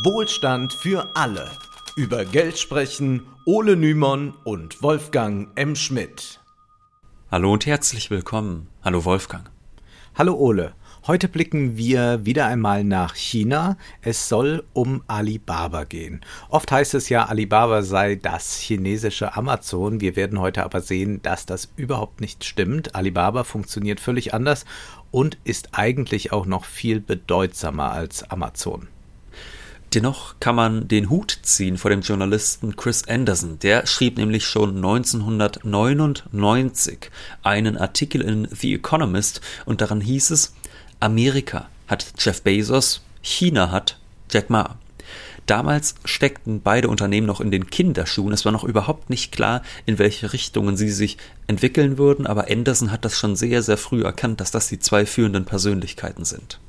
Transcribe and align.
Wohlstand 0.00 0.72
für 0.72 1.14
alle. 1.14 1.50
Über 1.96 2.24
Geld 2.24 2.58
sprechen 2.58 3.26
Ole 3.44 3.76
Nymon 3.76 4.32
und 4.42 4.82
Wolfgang 4.82 5.50
M. 5.54 5.76
Schmidt. 5.76 6.40
Hallo 7.30 7.52
und 7.52 7.66
herzlich 7.66 8.10
willkommen. 8.10 8.68
Hallo 8.82 9.04
Wolfgang. 9.04 9.50
Hallo 10.14 10.32
Ole. 10.34 10.72
Heute 11.06 11.28
blicken 11.28 11.76
wir 11.76 12.24
wieder 12.24 12.46
einmal 12.46 12.84
nach 12.84 13.14
China. 13.16 13.76
Es 14.00 14.30
soll 14.30 14.64
um 14.72 15.02
Alibaba 15.08 15.84
gehen. 15.84 16.22
Oft 16.48 16.72
heißt 16.72 16.94
es 16.94 17.10
ja, 17.10 17.26
Alibaba 17.26 17.82
sei 17.82 18.14
das 18.14 18.56
chinesische 18.56 19.36
Amazon. 19.36 20.00
Wir 20.00 20.16
werden 20.16 20.40
heute 20.40 20.64
aber 20.64 20.80
sehen, 20.80 21.20
dass 21.20 21.44
das 21.44 21.70
überhaupt 21.76 22.22
nicht 22.22 22.44
stimmt. 22.44 22.94
Alibaba 22.94 23.44
funktioniert 23.44 24.00
völlig 24.00 24.32
anders 24.32 24.64
und 25.10 25.36
ist 25.44 25.68
eigentlich 25.72 26.32
auch 26.32 26.46
noch 26.46 26.64
viel 26.64 26.98
bedeutsamer 26.98 27.92
als 27.92 28.22
Amazon. 28.30 28.88
Dennoch 29.94 30.34
kann 30.40 30.56
man 30.56 30.88
den 30.88 31.10
Hut 31.10 31.38
ziehen 31.42 31.76
vor 31.76 31.90
dem 31.90 32.00
Journalisten 32.00 32.76
Chris 32.76 33.06
Anderson. 33.06 33.58
Der 33.58 33.86
schrieb 33.86 34.16
nämlich 34.16 34.46
schon 34.46 34.76
1999 34.76 37.10
einen 37.42 37.76
Artikel 37.76 38.22
in 38.22 38.48
The 38.50 38.72
Economist 38.72 39.42
und 39.66 39.82
daran 39.82 40.00
hieß 40.00 40.30
es, 40.30 40.54
Amerika 40.98 41.68
hat 41.88 42.06
Jeff 42.18 42.40
Bezos, 42.40 43.02
China 43.20 43.70
hat 43.70 43.98
Jack 44.30 44.48
Ma. 44.48 44.78
Damals 45.44 45.96
steckten 46.06 46.62
beide 46.62 46.88
Unternehmen 46.88 47.26
noch 47.26 47.42
in 47.42 47.50
den 47.50 47.68
Kinderschuhen. 47.68 48.32
Es 48.32 48.46
war 48.46 48.52
noch 48.52 48.64
überhaupt 48.64 49.10
nicht 49.10 49.30
klar, 49.30 49.60
in 49.84 49.98
welche 49.98 50.32
Richtungen 50.32 50.78
sie 50.78 50.88
sich 50.88 51.18
entwickeln 51.48 51.98
würden, 51.98 52.26
aber 52.26 52.50
Anderson 52.50 52.92
hat 52.92 53.04
das 53.04 53.18
schon 53.18 53.36
sehr, 53.36 53.62
sehr 53.62 53.76
früh 53.76 54.04
erkannt, 54.04 54.40
dass 54.40 54.52
das 54.52 54.68
die 54.68 54.78
zwei 54.78 55.04
führenden 55.04 55.44
Persönlichkeiten 55.44 56.24
sind. 56.24 56.60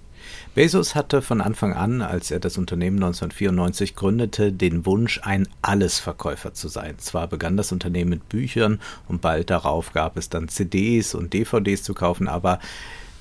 Bezos 0.55 0.93
hatte 0.93 1.23
von 1.23 1.41
Anfang 1.41 1.73
an, 1.73 2.03
als 2.03 2.29
er 2.29 2.39
das 2.39 2.59
Unternehmen 2.59 2.97
1994 2.97 3.95
gründete, 3.95 4.51
den 4.53 4.85
Wunsch, 4.85 5.19
ein 5.23 5.47
Allesverkäufer 5.63 6.53
zu 6.53 6.67
sein. 6.67 6.99
Zwar 6.99 7.27
begann 7.27 7.57
das 7.57 7.71
Unternehmen 7.71 8.11
mit 8.11 8.29
Büchern 8.29 8.79
und 9.07 9.21
bald 9.21 9.49
darauf 9.49 9.93
gab 9.93 10.15
es 10.15 10.29
dann 10.29 10.49
CDs 10.49 11.15
und 11.15 11.33
DVDs 11.33 11.81
zu 11.81 11.95
kaufen, 11.95 12.27
aber 12.27 12.59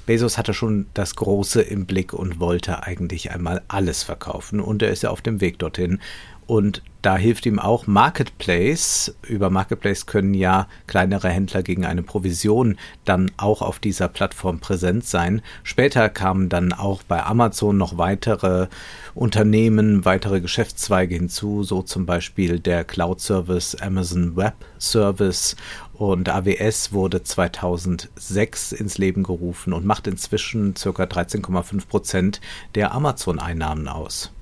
Bezos 0.04 0.36
hatte 0.36 0.52
schon 0.52 0.86
das 0.92 1.16
Große 1.16 1.62
im 1.62 1.86
Blick 1.86 2.12
und 2.12 2.38
wollte 2.38 2.82
eigentlich 2.82 3.30
einmal 3.30 3.62
alles 3.66 4.02
verkaufen 4.02 4.60
und 4.60 4.82
er 4.82 4.90
ist 4.90 5.02
ja 5.02 5.08
auf 5.08 5.22
dem 5.22 5.40
Weg 5.40 5.58
dorthin. 5.58 6.00
Und 6.52 6.82
da 7.00 7.16
hilft 7.16 7.46
ihm 7.46 7.58
auch 7.58 7.86
Marketplace. 7.86 9.16
Über 9.26 9.48
Marketplace 9.48 10.04
können 10.04 10.34
ja 10.34 10.68
kleinere 10.86 11.30
Händler 11.30 11.62
gegen 11.62 11.86
eine 11.86 12.02
Provision 12.02 12.76
dann 13.06 13.30
auch 13.38 13.62
auf 13.62 13.78
dieser 13.78 14.08
Plattform 14.08 14.60
präsent 14.60 15.06
sein. 15.06 15.40
Später 15.62 16.10
kamen 16.10 16.50
dann 16.50 16.74
auch 16.74 17.04
bei 17.04 17.24
Amazon 17.24 17.78
noch 17.78 17.96
weitere 17.96 18.66
Unternehmen, 19.14 20.04
weitere 20.04 20.42
Geschäftszweige 20.42 21.14
hinzu, 21.14 21.62
so 21.62 21.80
zum 21.80 22.04
Beispiel 22.04 22.60
der 22.60 22.84
Cloud-Service 22.84 23.76
Amazon 23.76 24.36
Web 24.36 24.56
Service 24.78 25.56
und 25.94 26.28
AWS 26.28 26.92
wurde 26.92 27.22
2006 27.22 28.72
ins 28.72 28.98
Leben 28.98 29.22
gerufen 29.22 29.72
und 29.72 29.86
macht 29.86 30.06
inzwischen 30.06 30.74
ca. 30.74 30.90
13,5 30.90 31.86
Prozent 31.86 32.42
der 32.74 32.92
Amazon-Einnahmen 32.92 33.88
aus. 33.88 34.32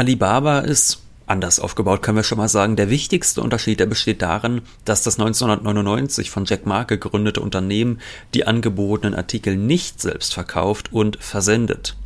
Alibaba 0.00 0.60
ist 0.60 1.02
anders 1.26 1.60
aufgebaut, 1.60 2.00
können 2.00 2.16
wir 2.16 2.24
schon 2.24 2.38
mal 2.38 2.48
sagen. 2.48 2.74
Der 2.74 2.88
wichtigste 2.88 3.42
Unterschied, 3.42 3.80
der 3.80 3.84
besteht 3.84 4.22
darin, 4.22 4.62
dass 4.86 5.02
das 5.02 5.18
1999 5.18 6.30
von 6.30 6.46
Jack 6.46 6.64
Ma 6.64 6.84
gegründete 6.84 7.42
Unternehmen 7.42 8.00
die 8.32 8.46
angebotenen 8.46 9.14
Artikel 9.14 9.58
nicht 9.58 10.00
selbst 10.00 10.32
verkauft 10.32 10.90
und 10.90 11.18
versendet. 11.20 11.96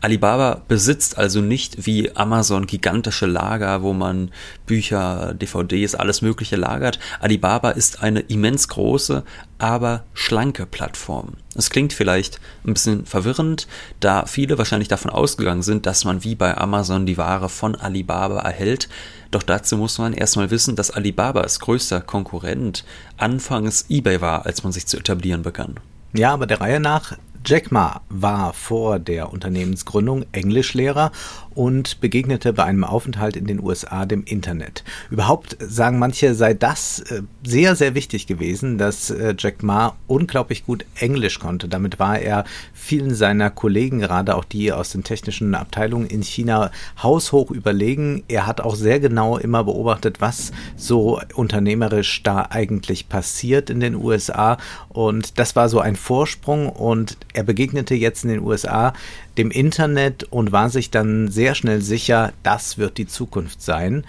Alibaba 0.00 0.62
besitzt 0.68 1.18
also 1.18 1.40
nicht 1.40 1.86
wie 1.86 2.14
Amazon 2.16 2.66
gigantische 2.66 3.26
Lager, 3.26 3.82
wo 3.82 3.92
man 3.92 4.30
Bücher, 4.66 5.34
DVDs, 5.34 5.94
alles 5.94 6.22
Mögliche 6.22 6.56
lagert. 6.56 6.98
Alibaba 7.20 7.70
ist 7.70 8.02
eine 8.02 8.20
immens 8.20 8.68
große, 8.68 9.22
aber 9.58 10.04
schlanke 10.14 10.66
Plattform. 10.66 11.34
Es 11.54 11.70
klingt 11.70 11.92
vielleicht 11.92 12.40
ein 12.66 12.74
bisschen 12.74 13.06
verwirrend, 13.06 13.68
da 14.00 14.26
viele 14.26 14.58
wahrscheinlich 14.58 14.88
davon 14.88 15.10
ausgegangen 15.10 15.62
sind, 15.62 15.86
dass 15.86 16.04
man 16.04 16.24
wie 16.24 16.34
bei 16.34 16.56
Amazon 16.56 17.06
die 17.06 17.18
Ware 17.18 17.48
von 17.48 17.76
Alibaba 17.76 18.40
erhält. 18.40 18.88
Doch 19.30 19.42
dazu 19.42 19.76
muss 19.76 19.98
man 19.98 20.14
erstmal 20.14 20.50
wissen, 20.50 20.76
dass 20.76 20.90
Alibaba 20.90 21.42
als 21.42 21.60
größter 21.60 22.00
Konkurrent 22.00 22.84
anfangs 23.18 23.86
eBay 23.88 24.20
war, 24.20 24.46
als 24.46 24.62
man 24.64 24.72
sich 24.72 24.86
zu 24.86 24.96
etablieren 24.96 25.42
begann. 25.42 25.76
Ja, 26.14 26.32
aber 26.32 26.46
der 26.46 26.60
Reihe 26.60 26.80
nach, 26.80 27.16
Jack 27.44 27.72
Ma 27.72 28.02
war 28.08 28.52
vor 28.52 28.98
der 28.98 29.32
Unternehmensgründung 29.32 30.24
Englischlehrer 30.32 31.10
und 31.54 32.00
begegnete 32.00 32.52
bei 32.52 32.64
einem 32.64 32.84
Aufenthalt 32.84 33.36
in 33.36 33.46
den 33.46 33.62
USA 33.62 34.06
dem 34.06 34.24
Internet. 34.24 34.84
Überhaupt 35.10 35.56
sagen 35.60 35.98
manche, 35.98 36.34
sei 36.34 36.54
das 36.54 37.00
äh, 37.00 37.22
sehr, 37.44 37.76
sehr 37.76 37.94
wichtig 37.94 38.26
gewesen, 38.26 38.78
dass 38.78 39.10
äh, 39.10 39.34
Jack 39.36 39.62
Ma 39.62 39.96
unglaublich 40.06 40.64
gut 40.64 40.84
Englisch 40.96 41.38
konnte. 41.38 41.68
Damit 41.68 41.98
war 41.98 42.18
er 42.18 42.44
vielen 42.72 43.14
seiner 43.14 43.50
Kollegen, 43.50 44.00
gerade 44.00 44.36
auch 44.36 44.44
die 44.44 44.72
aus 44.72 44.90
den 44.90 45.04
technischen 45.04 45.54
Abteilungen 45.54 46.06
in 46.06 46.22
China, 46.22 46.70
haushoch 47.02 47.50
überlegen. 47.50 48.22
Er 48.28 48.46
hat 48.46 48.60
auch 48.60 48.74
sehr 48.74 49.00
genau 49.00 49.36
immer 49.36 49.64
beobachtet, 49.64 50.20
was 50.20 50.52
so 50.76 51.20
unternehmerisch 51.34 52.22
da 52.22 52.46
eigentlich 52.50 53.08
passiert 53.08 53.70
in 53.70 53.80
den 53.80 53.94
USA. 53.94 54.56
Und 54.88 55.38
das 55.38 55.56
war 55.56 55.68
so 55.68 55.80
ein 55.80 55.96
Vorsprung 55.96 56.68
und 56.68 57.16
er 57.32 57.42
begegnete 57.42 57.94
jetzt 57.94 58.24
in 58.24 58.30
den 58.30 58.40
USA 58.40 58.92
dem 59.38 59.50
Internet 59.50 60.24
und 60.24 60.52
war 60.52 60.70
sich 60.70 60.90
dann 60.90 61.28
sehr 61.28 61.54
schnell 61.54 61.82
sicher, 61.82 62.32
das 62.42 62.78
wird 62.78 62.98
die 62.98 63.06
Zukunft 63.06 63.62
sein. 63.62 64.04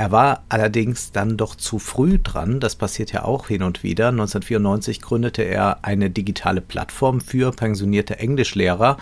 Er 0.00 0.10
war 0.10 0.44
allerdings 0.48 1.12
dann 1.12 1.36
doch 1.36 1.54
zu 1.54 1.78
früh 1.78 2.18
dran, 2.18 2.58
das 2.58 2.74
passiert 2.74 3.12
ja 3.12 3.26
auch 3.26 3.48
hin 3.48 3.62
und 3.62 3.82
wieder. 3.82 4.08
1994 4.08 5.02
gründete 5.02 5.42
er 5.42 5.84
eine 5.84 6.08
digitale 6.08 6.62
Plattform 6.62 7.20
für 7.20 7.50
pensionierte 7.50 8.18
Englischlehrer 8.18 8.96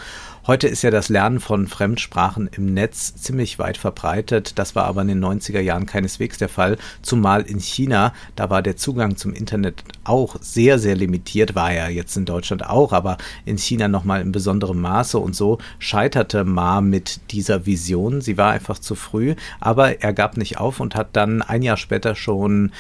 Heute 0.48 0.66
ist 0.66 0.80
ja 0.80 0.90
das 0.90 1.10
Lernen 1.10 1.40
von 1.40 1.66
Fremdsprachen 1.66 2.48
im 2.50 2.72
Netz 2.72 3.14
ziemlich 3.16 3.58
weit 3.58 3.76
verbreitet. 3.76 4.58
Das 4.58 4.74
war 4.74 4.86
aber 4.86 5.02
in 5.02 5.08
den 5.08 5.22
90er 5.22 5.60
Jahren 5.60 5.84
keineswegs 5.84 6.38
der 6.38 6.48
Fall, 6.48 6.78
zumal 7.02 7.42
in 7.42 7.60
China, 7.60 8.14
da 8.34 8.48
war 8.48 8.62
der 8.62 8.78
Zugang 8.78 9.18
zum 9.18 9.34
Internet 9.34 9.84
auch 10.04 10.36
sehr, 10.40 10.78
sehr 10.78 10.96
limitiert, 10.96 11.54
war 11.54 11.70
er 11.70 11.90
jetzt 11.90 12.16
in 12.16 12.24
Deutschland 12.24 12.64
auch, 12.64 12.94
aber 12.94 13.18
in 13.44 13.58
China 13.58 13.88
nochmal 13.88 14.22
in 14.22 14.32
besonderem 14.32 14.80
Maße 14.80 15.18
und 15.18 15.36
so 15.36 15.58
scheiterte 15.78 16.44
Ma 16.44 16.80
mit 16.80 17.20
dieser 17.30 17.66
Vision. 17.66 18.22
Sie 18.22 18.38
war 18.38 18.52
einfach 18.52 18.78
zu 18.78 18.94
früh, 18.94 19.34
aber 19.60 20.00
er 20.00 20.14
gab 20.14 20.38
nicht 20.38 20.56
auf 20.56 20.80
und 20.80 20.87
hat 20.94 21.16
dann 21.16 21.42
ein 21.42 21.62
Jahr 21.62 21.76
später 21.76 22.14
schon 22.14 22.72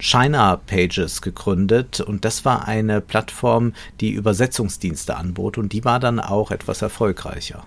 China 0.00 0.56
Pages 0.56 1.22
gegründet 1.22 2.00
und 2.00 2.24
das 2.24 2.44
war 2.44 2.66
eine 2.66 3.00
Plattform, 3.00 3.74
die 4.00 4.10
Übersetzungsdienste 4.10 5.16
anbot 5.16 5.58
und 5.58 5.72
die 5.72 5.84
war 5.84 6.00
dann 6.00 6.20
auch 6.20 6.50
etwas 6.50 6.82
erfolgreicher. 6.82 7.64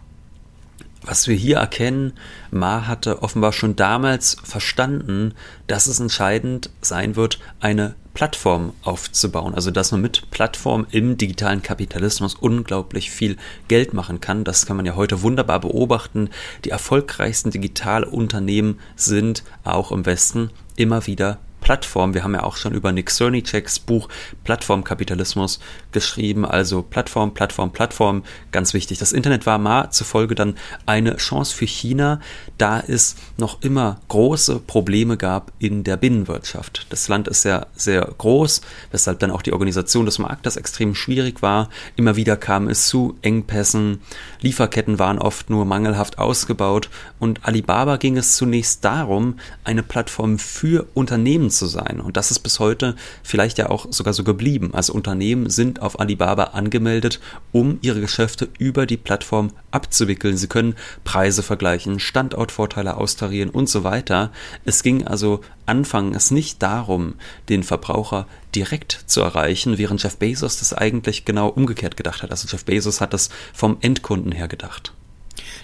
Was 1.01 1.27
wir 1.27 1.35
hier 1.35 1.57
erkennen, 1.57 2.13
Ma 2.49 2.87
hatte 2.87 3.21
offenbar 3.21 3.53
schon 3.53 3.75
damals 3.75 4.37
verstanden, 4.43 5.35
dass 5.67 5.85
es 5.85 5.99
entscheidend 5.99 6.71
sein 6.81 7.15
wird, 7.15 7.39
eine 7.59 7.93
Plattform 8.15 8.73
aufzubauen. 8.81 9.53
Also 9.53 9.69
dass 9.69 9.91
man 9.91 10.01
mit 10.01 10.31
Plattform 10.31 10.87
im 10.89 11.17
digitalen 11.17 11.61
Kapitalismus 11.61 12.33
unglaublich 12.33 13.11
viel 13.11 13.37
Geld 13.67 13.93
machen 13.93 14.21
kann. 14.21 14.43
Das 14.43 14.65
kann 14.65 14.77
man 14.77 14.87
ja 14.87 14.95
heute 14.95 15.21
wunderbar 15.21 15.59
beobachten. 15.59 16.31
Die 16.63 16.71
erfolgreichsten 16.71 17.51
Digitalunternehmen 17.51 18.79
sind 18.95 19.43
auch 19.63 19.91
im 19.91 20.07
Westen 20.07 20.49
immer 20.75 21.05
wieder 21.05 21.37
Plattform. 21.65 22.13
Wir 22.13 22.23
haben 22.23 22.35
ja 22.35 22.43
auch 22.43 22.57
schon 22.57 22.75
über 22.75 22.91
Nick 22.91 23.09
Cerniceks 23.09 23.79
Buch 23.79 24.07
Plattformkapitalismus 24.43 25.59
geschrieben. 25.91 26.45
Also 26.45 26.83
Plattform, 26.83 27.33
Plattform, 27.33 27.71
Plattform, 27.71 28.23
ganz 28.51 28.75
wichtig. 28.75 28.99
Das 28.99 29.11
Internet 29.11 29.47
war 29.47 29.57
mal 29.57 29.89
zufolge 29.89 30.35
dann 30.35 30.57
eine 30.85 31.17
Chance 31.17 31.55
für 31.55 31.65
China, 31.65 32.21
da 32.59 32.79
es 32.79 33.15
noch 33.37 33.63
immer 33.63 33.99
große 34.09 34.59
Probleme 34.59 35.17
gab 35.17 35.53
in 35.57 35.83
der 35.83 35.97
Binnenwirtschaft. 35.97 36.85
Das 36.91 37.07
Land 37.07 37.27
ist 37.27 37.43
ja 37.45 37.65
sehr 37.73 38.13
groß, 38.15 38.61
weshalb 38.91 39.17
dann 39.17 39.31
auch 39.31 39.41
die 39.41 39.53
Organisation 39.53 40.05
des 40.05 40.19
Marktes 40.19 40.57
extrem 40.57 40.93
schwierig 40.93 41.41
war. 41.41 41.69
Immer 41.95 42.15
wieder 42.15 42.37
kam 42.37 42.67
es 42.67 42.85
zu 42.85 43.17
Engpässen, 43.23 44.01
Lieferketten 44.39 44.99
waren 44.99 45.17
oft 45.17 45.49
nur 45.49 45.65
mangelhaft 45.65 46.19
ausgebaut 46.19 46.91
und 47.17 47.43
Alibaba 47.43 47.97
ging 47.97 48.17
es 48.17 48.35
zunächst 48.35 48.85
darum, 48.85 49.39
eine 49.63 49.81
Plattform 49.81 50.37
für 50.37 50.85
Unternehmen 50.93 51.49
zu 51.55 51.65
sein. 51.67 51.99
Und 51.99 52.17
das 52.17 52.31
ist 52.31 52.39
bis 52.39 52.59
heute 52.59 52.95
vielleicht 53.23 53.57
ja 53.57 53.69
auch 53.69 53.87
sogar 53.91 54.13
so 54.13 54.23
geblieben. 54.23 54.71
Also 54.73 54.93
Unternehmen 54.93 55.49
sind 55.49 55.81
auf 55.81 55.99
Alibaba 55.99 56.45
angemeldet, 56.45 57.19
um 57.51 57.79
ihre 57.81 58.01
Geschäfte 58.01 58.49
über 58.59 58.85
die 58.85 58.97
Plattform 58.97 59.51
abzuwickeln. 59.71 60.37
Sie 60.37 60.47
können 60.47 60.75
Preise 61.03 61.43
vergleichen, 61.43 61.99
Standortvorteile 61.99 62.97
austarieren 62.97 63.49
und 63.49 63.69
so 63.69 63.83
weiter. 63.83 64.31
Es 64.65 64.83
ging 64.83 65.05
also 65.05 65.41
anfangs 65.65 66.31
nicht 66.31 66.61
darum, 66.61 67.15
den 67.49 67.63
Verbraucher 67.63 68.27
direkt 68.55 69.03
zu 69.05 69.21
erreichen, 69.21 69.77
während 69.77 70.01
Jeff 70.01 70.17
Bezos 70.17 70.59
das 70.59 70.73
eigentlich 70.73 71.25
genau 71.25 71.49
umgekehrt 71.49 71.97
gedacht 71.97 72.23
hat. 72.23 72.31
Also 72.31 72.47
Jeff 72.49 72.65
Bezos 72.65 73.01
hat 73.01 73.13
das 73.13 73.29
vom 73.53 73.77
Endkunden 73.81 74.31
her 74.31 74.47
gedacht. 74.47 74.94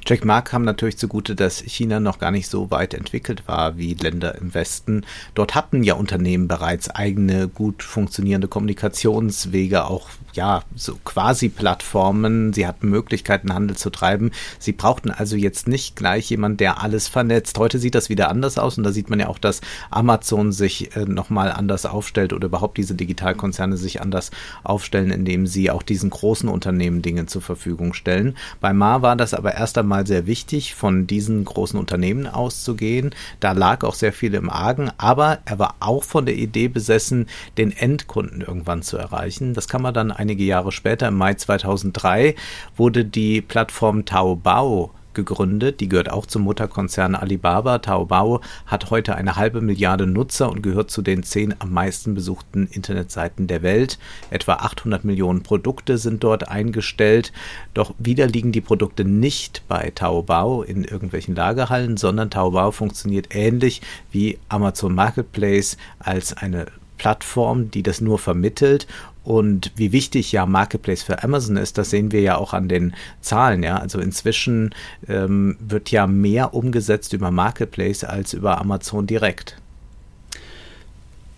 Jack 0.05 0.25
Ma 0.25 0.41
kam 0.41 0.63
natürlich 0.63 0.97
zugute, 0.97 1.35
dass 1.35 1.59
China 1.59 1.99
noch 1.99 2.19
gar 2.19 2.31
nicht 2.31 2.49
so 2.49 2.71
weit 2.71 2.93
entwickelt 2.93 3.47
war 3.47 3.77
wie 3.77 3.93
Länder 3.93 4.35
im 4.35 4.53
Westen. 4.53 5.05
Dort 5.33 5.55
hatten 5.55 5.83
ja 5.83 5.93
Unternehmen 5.93 6.47
bereits 6.47 6.89
eigene 6.89 7.47
gut 7.47 7.83
funktionierende 7.83 8.47
Kommunikationswege, 8.47 9.85
auch 9.85 10.09
ja, 10.33 10.63
so 10.75 10.95
quasi 11.03 11.49
Plattformen. 11.49 12.53
Sie 12.53 12.67
hatten 12.67 12.89
Möglichkeiten, 12.89 13.53
Handel 13.53 13.77
zu 13.77 13.89
treiben. 13.89 14.31
Sie 14.59 14.71
brauchten 14.71 15.11
also 15.11 15.35
jetzt 15.35 15.67
nicht 15.67 15.95
gleich 15.95 16.29
jemand, 16.29 16.59
der 16.59 16.81
alles 16.81 17.07
vernetzt. 17.07 17.57
Heute 17.57 17.79
sieht 17.79 17.95
das 17.95 18.09
wieder 18.09 18.29
anders 18.29 18.57
aus 18.57 18.77
und 18.77 18.83
da 18.83 18.91
sieht 18.91 19.09
man 19.09 19.19
ja 19.19 19.27
auch, 19.27 19.39
dass 19.39 19.61
Amazon 19.89 20.51
sich 20.51 20.95
äh, 20.95 21.05
nochmal 21.05 21.51
anders 21.51 21.85
aufstellt 21.85 22.33
oder 22.33 22.47
überhaupt 22.47 22.77
diese 22.77 22.95
Digitalkonzerne 22.95 23.77
sich 23.77 24.01
anders 24.01 24.31
aufstellen, 24.63 25.11
indem 25.11 25.47
sie 25.47 25.69
auch 25.71 25.83
diesen 25.83 26.09
großen 26.09 26.49
Unternehmen 26.49 27.01
Dinge 27.01 27.25
zur 27.25 27.41
Verfügung 27.41 27.93
stellen. 27.93 28.35
Bei 28.59 28.73
Ma 28.73 29.01
war 29.01 29.15
das 29.15 29.33
aber 29.33 29.53
erst 29.53 29.77
einmal 29.77 30.07
sehr 30.07 30.25
wichtig, 30.27 30.75
von 30.75 31.07
diesen 31.07 31.43
großen 31.43 31.79
Unternehmen 31.79 32.27
auszugehen. 32.27 33.11
Da 33.39 33.51
lag 33.51 33.83
auch 33.83 33.95
sehr 33.95 34.13
viel 34.13 34.33
im 34.33 34.49
Argen, 34.49 34.91
aber 34.97 35.39
er 35.45 35.59
war 35.59 35.75
auch 35.79 36.03
von 36.03 36.25
der 36.25 36.35
Idee 36.35 36.67
besessen, 36.67 37.27
den 37.57 37.71
Endkunden 37.71 38.41
irgendwann 38.41 38.81
zu 38.81 38.97
erreichen. 38.97 39.53
Das 39.53 39.67
kann 39.67 39.81
man 39.81 39.93
dann 39.93 40.11
einige 40.21 40.43
Jahre 40.43 40.71
später, 40.71 41.07
im 41.07 41.17
Mai 41.17 41.33
2003, 41.33 42.35
wurde 42.77 43.03
die 43.03 43.41
Plattform 43.41 44.05
Taobao 44.05 44.91
gegründet. 45.13 45.79
Die 45.79 45.89
gehört 45.89 46.09
auch 46.09 46.25
zum 46.25 46.43
Mutterkonzern 46.43 47.15
Alibaba. 47.15 47.79
Taobao 47.79 48.39
hat 48.65 48.91
heute 48.91 49.15
eine 49.15 49.35
halbe 49.35 49.61
Milliarde 49.61 50.07
Nutzer 50.07 50.49
und 50.49 50.61
gehört 50.61 50.91
zu 50.91 51.01
den 51.01 51.23
zehn 51.23 51.55
am 51.59 51.73
meisten 51.73 52.13
besuchten 52.13 52.67
Internetseiten 52.67 53.47
der 53.47 53.61
Welt. 53.63 53.97
Etwa 54.29 54.53
800 54.53 55.03
Millionen 55.03 55.43
Produkte 55.43 55.97
sind 55.97 56.23
dort 56.23 56.47
eingestellt. 56.47 57.33
Doch 57.73 57.93
wieder 57.97 58.27
liegen 58.27 58.51
die 58.51 58.61
Produkte 58.61 59.03
nicht 59.03 59.63
bei 59.67 59.91
Taobao 59.93 60.61
in 60.61 60.83
irgendwelchen 60.83 61.35
Lagerhallen, 61.35 61.97
sondern 61.97 62.29
Taobao 62.29 62.71
funktioniert 62.71 63.35
ähnlich 63.35 63.81
wie 64.11 64.37
Amazon 64.49 64.93
Marketplace 64.93 65.77
als 65.99 66.37
eine 66.37 66.67
Plattform, 67.01 67.71
die 67.71 67.81
das 67.81 67.99
nur 67.99 68.19
vermittelt 68.19 68.85
und 69.23 69.71
wie 69.75 69.91
wichtig 69.91 70.31
ja 70.31 70.45
Marketplace 70.45 71.03
für 71.03 71.23
Amazon 71.23 71.57
ist, 71.57 71.77
das 71.77 71.89
sehen 71.91 72.11
wir 72.11 72.21
ja 72.21 72.37
auch 72.37 72.53
an 72.53 72.67
den 72.67 72.93
Zahlen. 73.21 73.61
Ja, 73.63 73.77
also 73.77 73.99
inzwischen 73.99 74.73
ähm, 75.07 75.57
wird 75.59 75.91
ja 75.91 76.07
mehr 76.07 76.53
umgesetzt 76.53 77.13
über 77.13 77.29
Marketplace 77.29 78.03
als 78.03 78.33
über 78.33 78.59
Amazon 78.59 79.05
direkt. 79.05 79.57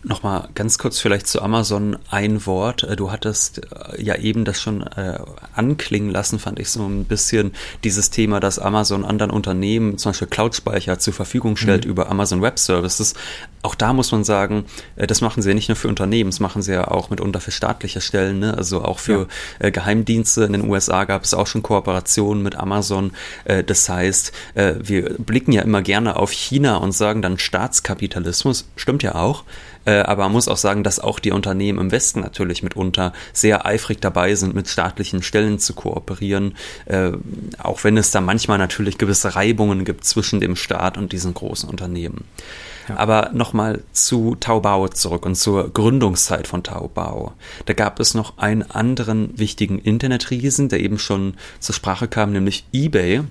Nochmal 0.05 0.49
ganz 0.53 0.77
kurz 0.77 0.99
vielleicht 0.99 1.27
zu 1.27 1.41
Amazon 1.41 1.97
ein 2.09 2.45
Wort. 2.45 2.83
Äh, 2.83 2.97
du 2.97 3.09
hattest 3.09 3.59
äh, 3.59 4.03
ja 4.03 4.15
eben 4.15 4.43
das 4.43 4.59
schon 4.61 4.81
äh, 4.81 5.17
anklingen 5.55 6.09
lassen, 6.09 6.39
fand 6.39 6.59
ich 6.59 6.69
so 6.69 6.85
ein 6.85 7.05
bisschen 7.05 7.53
dieses 7.85 8.09
Thema, 8.09 8.41
dass 8.41 8.59
Amazon 8.59 9.05
anderen 9.05 9.31
Unternehmen 9.31 9.97
zum 9.97 10.11
Beispiel 10.11 10.27
Cloud-Speicher 10.27 10.99
zur 10.99 11.13
Verfügung 11.13 11.55
stellt 11.55 11.85
mhm. 11.85 11.91
über 11.91 12.09
Amazon 12.09 12.41
Web 12.41 12.59
Services. 12.59 13.13
Auch 13.61 13.75
da 13.75 13.93
muss 13.93 14.11
man 14.11 14.25
sagen, 14.25 14.65
äh, 14.97 15.07
das 15.07 15.21
machen 15.21 15.41
sie 15.41 15.49
ja 15.49 15.55
nicht 15.55 15.69
nur 15.69 15.77
für 15.77 15.87
Unternehmen, 15.87 16.31
das 16.31 16.41
machen 16.41 16.61
sie 16.61 16.73
ja 16.73 16.89
auch 16.89 17.09
mitunter 17.09 17.39
für 17.39 17.51
staatliche 17.51 18.01
Stellen. 18.01 18.39
Ne? 18.39 18.57
Also 18.57 18.83
auch 18.83 18.99
für 18.99 19.29
ja. 19.61 19.69
Geheimdienste 19.69 20.43
in 20.43 20.51
den 20.51 20.69
USA 20.69 21.05
gab 21.05 21.23
es 21.23 21.33
auch 21.33 21.47
schon 21.47 21.63
Kooperationen 21.63 22.43
mit 22.43 22.55
Amazon. 22.55 23.11
Das 23.45 23.87
heißt, 23.87 24.31
wir 24.55 25.15
blicken 25.17 25.51
ja 25.51 25.61
immer 25.61 25.81
gerne 25.81 26.15
auf 26.17 26.31
China 26.31 26.77
und 26.77 26.91
sagen 26.91 27.21
dann 27.21 27.37
Staatskapitalismus. 27.37 28.67
Stimmt 28.75 29.03
ja 29.03 29.15
auch. 29.15 29.43
Äh, 29.85 29.99
aber 29.99 30.23
man 30.23 30.33
muss 30.33 30.47
auch 30.47 30.57
sagen, 30.57 30.83
dass 30.83 30.99
auch 30.99 31.19
die 31.19 31.31
Unternehmen 31.31 31.79
im 31.79 31.91
Westen 31.91 32.21
natürlich 32.21 32.63
mitunter 32.63 33.13
sehr 33.33 33.65
eifrig 33.65 33.99
dabei 34.01 34.35
sind, 34.35 34.55
mit 34.55 34.67
staatlichen 34.67 35.23
Stellen 35.23 35.59
zu 35.59 35.73
kooperieren, 35.73 36.55
äh, 36.85 37.11
auch 37.57 37.83
wenn 37.83 37.97
es 37.97 38.11
da 38.11 38.21
manchmal 38.21 38.57
natürlich 38.57 38.97
gewisse 38.97 39.35
Reibungen 39.35 39.85
gibt 39.85 40.05
zwischen 40.05 40.39
dem 40.39 40.55
Staat 40.55 40.97
und 40.97 41.11
diesen 41.11 41.33
großen 41.33 41.69
Unternehmen. 41.69 42.25
Ja. 42.87 42.97
Aber 42.97 43.31
nochmal 43.33 43.81
zu 43.93 44.35
Taobao 44.39 44.89
zurück 44.89 45.25
und 45.25 45.35
zur 45.35 45.69
Gründungszeit 45.71 46.47
von 46.47 46.63
Taobao. 46.63 47.33
Da 47.65 47.73
gab 47.73 47.99
es 47.99 48.13
noch 48.13 48.37
einen 48.37 48.63
anderen 48.63 49.37
wichtigen 49.37 49.79
Internetriesen, 49.79 50.69
der 50.69 50.81
eben 50.81 50.99
schon 50.99 51.35
zur 51.59 51.75
Sprache 51.75 52.07
kam, 52.07 52.33
nämlich 52.33 52.65
eBay. 52.73 53.21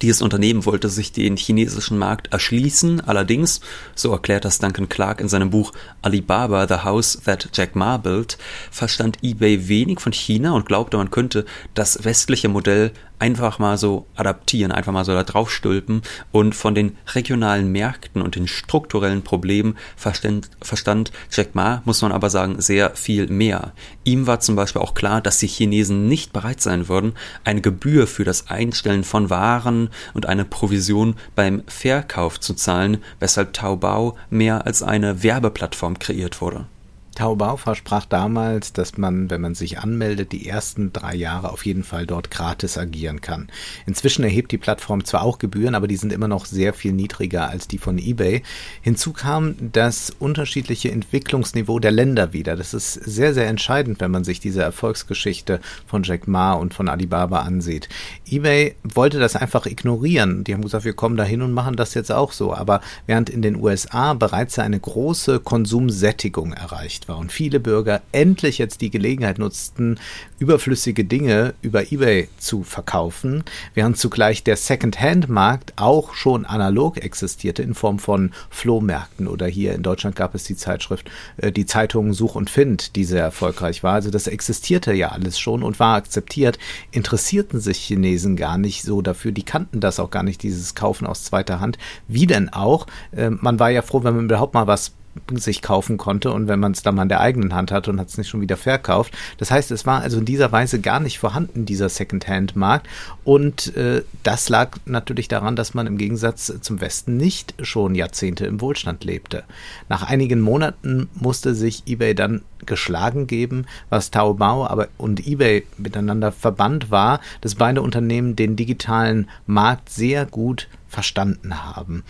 Dieses 0.00 0.22
Unternehmen 0.22 0.64
wollte 0.64 0.88
sich 0.88 1.12
den 1.12 1.36
chinesischen 1.36 1.98
Markt 1.98 2.32
erschließen, 2.32 3.00
allerdings, 3.02 3.60
so 3.94 4.12
erklärt 4.12 4.44
das 4.44 4.58
Duncan 4.58 4.88
Clark 4.88 5.20
in 5.20 5.28
seinem 5.28 5.50
Buch 5.50 5.72
Alibaba, 6.00 6.66
The 6.66 6.84
House 6.84 7.20
That 7.24 7.50
Jack 7.52 7.76
Ma 7.76 7.96
Built, 7.98 8.38
verstand 8.70 9.18
eBay 9.22 9.68
wenig 9.68 10.00
von 10.00 10.12
China 10.12 10.52
und 10.52 10.66
glaubte, 10.66 10.96
man 10.96 11.10
könnte 11.10 11.44
das 11.74 12.04
westliche 12.04 12.48
Modell 12.48 12.92
einfach 13.22 13.60
mal 13.60 13.78
so 13.78 14.06
adaptieren, 14.16 14.72
einfach 14.72 14.92
mal 14.92 15.04
so 15.04 15.14
da 15.14 15.22
drauf 15.22 15.48
stülpen 15.48 16.02
und 16.32 16.56
von 16.56 16.74
den 16.74 16.96
regionalen 17.14 17.70
Märkten 17.70 18.20
und 18.20 18.34
den 18.34 18.48
strukturellen 18.48 19.22
Problemen 19.22 19.76
verstand, 19.96 20.50
verstand 20.60 21.12
Jack 21.30 21.54
Ma, 21.54 21.82
muss 21.84 22.02
man 22.02 22.10
aber 22.10 22.30
sagen, 22.30 22.60
sehr 22.60 22.96
viel 22.96 23.28
mehr. 23.28 23.74
Ihm 24.02 24.26
war 24.26 24.40
zum 24.40 24.56
Beispiel 24.56 24.82
auch 24.82 24.94
klar, 24.94 25.20
dass 25.20 25.38
die 25.38 25.46
Chinesen 25.46 26.08
nicht 26.08 26.32
bereit 26.32 26.60
sein 26.60 26.88
würden, 26.88 27.12
eine 27.44 27.60
Gebühr 27.60 28.08
für 28.08 28.24
das 28.24 28.48
Einstellen 28.48 29.04
von 29.04 29.30
Waren 29.30 29.90
und 30.14 30.26
eine 30.26 30.44
Provision 30.44 31.14
beim 31.36 31.62
Verkauf 31.68 32.40
zu 32.40 32.54
zahlen, 32.54 32.98
weshalb 33.20 33.52
Taobao 33.52 34.16
mehr 34.30 34.66
als 34.66 34.82
eine 34.82 35.22
Werbeplattform 35.22 36.00
kreiert 36.00 36.40
wurde. 36.40 36.66
Taobao 37.14 37.58
versprach 37.58 38.06
damals, 38.06 38.72
dass 38.72 38.96
man, 38.96 39.28
wenn 39.28 39.42
man 39.42 39.54
sich 39.54 39.78
anmeldet, 39.78 40.32
die 40.32 40.48
ersten 40.48 40.92
drei 40.92 41.14
Jahre 41.14 41.50
auf 41.50 41.66
jeden 41.66 41.84
Fall 41.84 42.06
dort 42.06 42.30
gratis 42.30 42.78
agieren 42.78 43.20
kann. 43.20 43.48
Inzwischen 43.86 44.24
erhebt 44.24 44.50
die 44.50 44.58
Plattform 44.58 45.04
zwar 45.04 45.22
auch 45.22 45.38
Gebühren, 45.38 45.74
aber 45.74 45.88
die 45.88 45.96
sind 45.96 46.12
immer 46.12 46.28
noch 46.28 46.46
sehr 46.46 46.72
viel 46.72 46.92
niedriger 46.92 47.50
als 47.50 47.68
die 47.68 47.78
von 47.78 47.98
eBay. 47.98 48.42
Hinzu 48.80 49.12
kam 49.12 49.56
das 49.72 50.10
unterschiedliche 50.18 50.90
Entwicklungsniveau 50.90 51.78
der 51.78 51.90
Länder 51.90 52.32
wieder. 52.32 52.56
Das 52.56 52.72
ist 52.72 52.94
sehr, 52.94 53.34
sehr 53.34 53.46
entscheidend, 53.46 54.00
wenn 54.00 54.10
man 54.10 54.24
sich 54.24 54.40
diese 54.40 54.62
Erfolgsgeschichte 54.62 55.60
von 55.86 56.04
Jack 56.04 56.26
Ma 56.26 56.54
und 56.54 56.72
von 56.72 56.88
Alibaba 56.88 57.40
ansieht. 57.40 57.90
eBay 58.26 58.74
wollte 58.82 59.18
das 59.18 59.36
einfach 59.36 59.66
ignorieren. 59.66 60.44
Die 60.44 60.54
haben 60.54 60.62
gesagt, 60.62 60.84
wir 60.84 60.94
kommen 60.94 61.18
da 61.18 61.24
hin 61.24 61.42
und 61.42 61.52
machen 61.52 61.76
das 61.76 61.92
jetzt 61.92 62.10
auch 62.10 62.32
so. 62.32 62.54
Aber 62.54 62.80
während 63.06 63.28
in 63.28 63.42
den 63.42 63.56
USA 63.56 64.14
bereits 64.14 64.58
eine 64.58 64.80
große 64.80 65.40
Konsumsättigung 65.40 66.54
erreicht 66.54 67.01
war 67.08 67.18
und 67.18 67.32
viele 67.32 67.60
Bürger 67.60 68.02
endlich 68.12 68.58
jetzt 68.58 68.80
die 68.80 68.90
Gelegenheit 68.90 69.38
nutzten, 69.38 69.98
überflüssige 70.38 71.04
Dinge 71.04 71.54
über 71.62 71.92
eBay 71.92 72.28
zu 72.38 72.62
verkaufen, 72.62 73.44
während 73.74 73.96
zugleich 73.96 74.44
der 74.44 74.56
Second-Hand-Markt 74.56 75.74
auch 75.76 76.14
schon 76.14 76.44
analog 76.44 76.98
existierte 76.98 77.62
in 77.62 77.74
Form 77.74 77.98
von 77.98 78.32
Flohmärkten 78.50 79.28
oder 79.28 79.46
hier 79.46 79.74
in 79.74 79.82
Deutschland 79.82 80.16
gab 80.16 80.34
es 80.34 80.44
die 80.44 80.56
Zeitschrift, 80.56 81.10
äh, 81.36 81.52
die 81.52 81.66
Zeitung 81.66 82.12
Such 82.12 82.34
und 82.34 82.50
Find, 82.50 82.96
die 82.96 83.04
sehr 83.04 83.22
erfolgreich 83.22 83.82
war. 83.82 83.94
Also 83.94 84.10
das 84.10 84.26
existierte 84.26 84.92
ja 84.92 85.08
alles 85.08 85.38
schon 85.38 85.62
und 85.62 85.78
war 85.78 85.96
akzeptiert, 85.96 86.58
interessierten 86.90 87.60
sich 87.60 87.78
Chinesen 87.78 88.36
gar 88.36 88.58
nicht 88.58 88.82
so 88.82 89.02
dafür, 89.02 89.32
die 89.32 89.44
kannten 89.44 89.80
das 89.80 90.00
auch 90.00 90.10
gar 90.10 90.22
nicht, 90.22 90.42
dieses 90.42 90.74
Kaufen 90.74 91.06
aus 91.06 91.24
zweiter 91.24 91.60
Hand. 91.60 91.78
Wie 92.08 92.26
denn 92.26 92.48
auch? 92.48 92.86
Äh, 93.12 93.30
man 93.30 93.58
war 93.58 93.70
ja 93.70 93.82
froh, 93.82 94.04
wenn 94.04 94.16
man 94.16 94.24
überhaupt 94.24 94.54
mal 94.54 94.66
was 94.66 94.92
sich 95.34 95.62
kaufen 95.62 95.98
konnte 95.98 96.32
und 96.32 96.48
wenn 96.48 96.60
man 96.60 96.72
es 96.72 96.82
dann 96.82 96.94
mal 96.94 97.02
in 97.02 97.08
der 97.08 97.20
eigenen 97.20 97.54
Hand 97.54 97.70
hatte 97.70 97.90
und 97.90 98.00
hat 98.00 98.08
es 98.08 98.18
nicht 98.18 98.28
schon 98.28 98.40
wieder 98.40 98.56
verkauft. 98.56 99.12
Das 99.38 99.50
heißt, 99.50 99.70
es 99.70 99.84
war 99.86 100.00
also 100.00 100.18
in 100.18 100.24
dieser 100.24 100.52
Weise 100.52 100.80
gar 100.80 101.00
nicht 101.00 101.18
vorhanden, 101.18 101.66
dieser 101.66 101.88
Second-Hand-Markt. 101.88 102.88
Und 103.24 103.76
äh, 103.76 104.02
das 104.22 104.48
lag 104.48 104.78
natürlich 104.86 105.28
daran, 105.28 105.56
dass 105.56 105.74
man 105.74 105.86
im 105.86 105.98
Gegensatz 105.98 106.52
zum 106.60 106.80
Westen 106.80 107.16
nicht 107.16 107.54
schon 107.62 107.94
Jahrzehnte 107.94 108.46
im 108.46 108.60
Wohlstand 108.60 109.04
lebte. 109.04 109.44
Nach 109.88 110.02
einigen 110.02 110.40
Monaten 110.40 111.08
musste 111.14 111.54
sich 111.54 111.82
eBay 111.86 112.14
dann 112.14 112.42
geschlagen 112.64 113.26
geben, 113.26 113.66
was 113.90 114.10
Taobao 114.10 114.66
aber 114.66 114.88
und 114.96 115.26
eBay 115.26 115.64
miteinander 115.78 116.32
verbannt 116.32 116.90
war, 116.90 117.20
dass 117.40 117.56
beide 117.56 117.82
Unternehmen 117.82 118.36
den 118.36 118.56
digitalen 118.56 119.28
Markt 119.46 119.90
sehr 119.90 120.26
gut 120.26 120.68
verstanden 120.88 121.64
haben. 121.64 122.04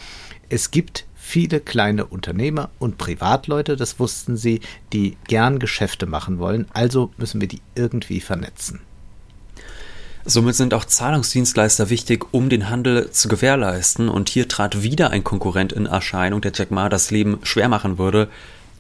Es 0.48 0.70
gibt 0.70 1.06
viele 1.32 1.60
kleine 1.60 2.04
Unternehmer 2.04 2.68
und 2.78 2.98
Privatleute, 2.98 3.76
das 3.76 3.98
wussten 3.98 4.36
sie, 4.36 4.60
die 4.92 5.16
gern 5.28 5.58
Geschäfte 5.58 6.04
machen 6.04 6.38
wollen, 6.38 6.66
also 6.74 7.10
müssen 7.16 7.40
wir 7.40 7.48
die 7.48 7.62
irgendwie 7.74 8.20
vernetzen. 8.20 8.80
Somit 10.26 10.56
sind 10.56 10.74
auch 10.74 10.84
Zahlungsdienstleister 10.84 11.88
wichtig, 11.88 12.26
um 12.32 12.50
den 12.50 12.68
Handel 12.68 13.10
zu 13.12 13.28
gewährleisten. 13.28 14.10
Und 14.10 14.28
hier 14.28 14.46
trat 14.46 14.82
wieder 14.82 15.10
ein 15.10 15.24
Konkurrent 15.24 15.72
in 15.72 15.86
Erscheinung, 15.86 16.42
der 16.42 16.52
Jack 16.54 16.70
Ma 16.70 16.88
das 16.88 17.10
Leben 17.10 17.38
schwer 17.42 17.68
machen 17.68 17.98
würde. 17.98 18.28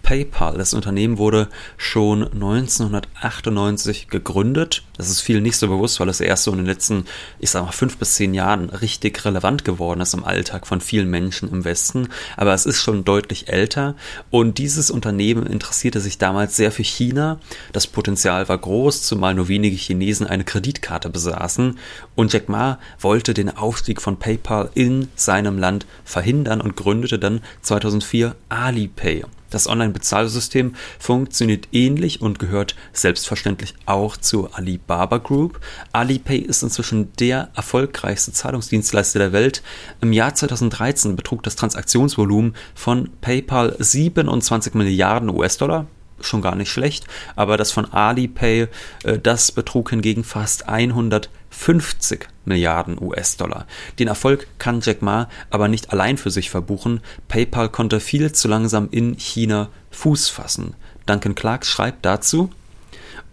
PayPal. 0.02 0.58
Das 0.58 0.74
Unternehmen 0.74 1.18
wurde 1.18 1.48
schon 1.76 2.24
1998 2.24 4.08
gegründet. 4.08 4.82
Das 4.96 5.08
ist 5.08 5.20
viel 5.20 5.40
nicht 5.40 5.56
so 5.56 5.68
bewusst, 5.68 6.00
weil 6.00 6.08
es 6.08 6.20
erst 6.20 6.44
so 6.44 6.50
in 6.50 6.58
den 6.58 6.66
letzten, 6.66 7.06
ich 7.38 7.50
sag 7.50 7.64
mal, 7.64 7.72
fünf 7.72 7.96
bis 7.96 8.14
zehn 8.14 8.34
Jahren 8.34 8.70
richtig 8.70 9.24
relevant 9.24 9.64
geworden 9.64 10.00
ist 10.00 10.14
im 10.14 10.24
Alltag 10.24 10.66
von 10.66 10.80
vielen 10.80 11.08
Menschen 11.08 11.50
im 11.50 11.64
Westen. 11.64 12.08
Aber 12.36 12.52
es 12.52 12.66
ist 12.66 12.80
schon 12.80 13.04
deutlich 13.04 13.48
älter. 13.48 13.94
Und 14.30 14.58
dieses 14.58 14.90
Unternehmen 14.90 15.46
interessierte 15.46 16.00
sich 16.00 16.18
damals 16.18 16.56
sehr 16.56 16.72
für 16.72 16.84
China. 16.84 17.38
Das 17.72 17.86
Potenzial 17.86 18.48
war 18.48 18.58
groß, 18.58 19.02
zumal 19.02 19.34
nur 19.34 19.48
wenige 19.48 19.76
Chinesen 19.76 20.26
eine 20.26 20.44
Kreditkarte 20.44 21.08
besaßen. 21.08 21.78
Und 22.14 22.32
Jack 22.32 22.48
Ma 22.48 22.78
wollte 23.00 23.34
den 23.34 23.56
Aufstieg 23.56 24.00
von 24.02 24.18
PayPal 24.18 24.70
in 24.74 25.08
seinem 25.14 25.58
Land 25.58 25.86
verhindern 26.04 26.60
und 26.60 26.76
gründete 26.76 27.18
dann 27.18 27.40
2004 27.62 28.34
Alipay. 28.48 29.24
Das 29.52 29.68
Online-Bezahlsystem 29.68 30.74
funktioniert 30.98 31.68
ähnlich 31.72 32.22
und 32.22 32.38
gehört 32.38 32.74
selbstverständlich 32.92 33.74
auch 33.86 34.16
zur 34.16 34.56
Alibaba 34.56 35.18
Group. 35.18 35.60
Alipay 35.92 36.38
ist 36.38 36.62
inzwischen 36.62 37.12
der 37.20 37.50
erfolgreichste 37.54 38.32
Zahlungsdienstleister 38.32 39.18
der 39.18 39.32
Welt. 39.32 39.62
Im 40.00 40.12
Jahr 40.12 40.34
2013 40.34 41.16
betrug 41.16 41.42
das 41.42 41.54
Transaktionsvolumen 41.54 42.54
von 42.74 43.10
PayPal 43.20 43.76
27 43.78 44.74
Milliarden 44.74 45.28
US-Dollar 45.28 45.86
schon 46.20 46.40
gar 46.40 46.54
nicht 46.54 46.70
schlecht, 46.70 47.06
aber 47.34 47.56
das 47.56 47.72
von 47.72 47.92
Alipay, 47.92 48.68
äh, 49.02 49.18
das 49.18 49.52
betrug 49.52 49.90
hingegen 49.90 50.24
fast 50.24 50.68
100 50.68 51.28
50 51.52 52.28
Milliarden 52.44 53.00
US-Dollar. 53.00 53.66
Den 53.98 54.08
Erfolg 54.08 54.48
kann 54.58 54.80
Jack 54.80 55.02
Ma 55.02 55.28
aber 55.50 55.68
nicht 55.68 55.92
allein 55.92 56.16
für 56.16 56.30
sich 56.30 56.50
verbuchen. 56.50 57.00
PayPal 57.28 57.68
konnte 57.68 58.00
viel 58.00 58.32
zu 58.32 58.48
langsam 58.48 58.88
in 58.90 59.16
China 59.16 59.68
Fuß 59.90 60.28
fassen. 60.28 60.74
Duncan 61.06 61.34
Clark 61.34 61.66
schreibt 61.66 62.04
dazu, 62.04 62.50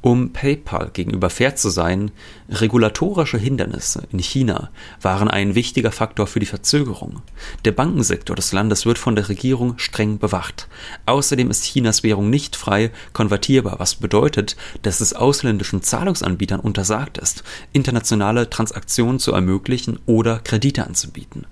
um 0.01 0.31
PayPal 0.31 0.91
gegenüber 0.93 1.29
fair 1.29 1.55
zu 1.55 1.69
sein, 1.69 2.11
regulatorische 2.49 3.37
Hindernisse 3.37 4.03
in 4.11 4.19
China 4.19 4.69
waren 5.01 5.27
ein 5.27 5.55
wichtiger 5.55 5.91
Faktor 5.91 6.27
für 6.27 6.39
die 6.39 6.45
Verzögerung. 6.45 7.21
Der 7.65 7.71
Bankensektor 7.71 8.35
des 8.35 8.53
Landes 8.53 8.85
wird 8.85 8.97
von 8.97 9.15
der 9.15 9.29
Regierung 9.29 9.77
streng 9.77 10.17
bewacht. 10.17 10.67
Außerdem 11.05 11.49
ist 11.49 11.65
Chinas 11.65 12.03
Währung 12.03 12.29
nicht 12.29 12.55
frei 12.55 12.91
konvertierbar, 13.13 13.79
was 13.79 13.95
bedeutet, 13.95 14.55
dass 14.83 15.01
es 15.01 15.13
ausländischen 15.13 15.81
Zahlungsanbietern 15.81 16.59
untersagt 16.59 17.17
ist, 17.17 17.43
internationale 17.73 18.49
Transaktionen 18.49 19.19
zu 19.19 19.33
ermöglichen 19.33 19.99
oder 20.05 20.39
Kredite 20.39 20.85
anzubieten. 20.85 21.45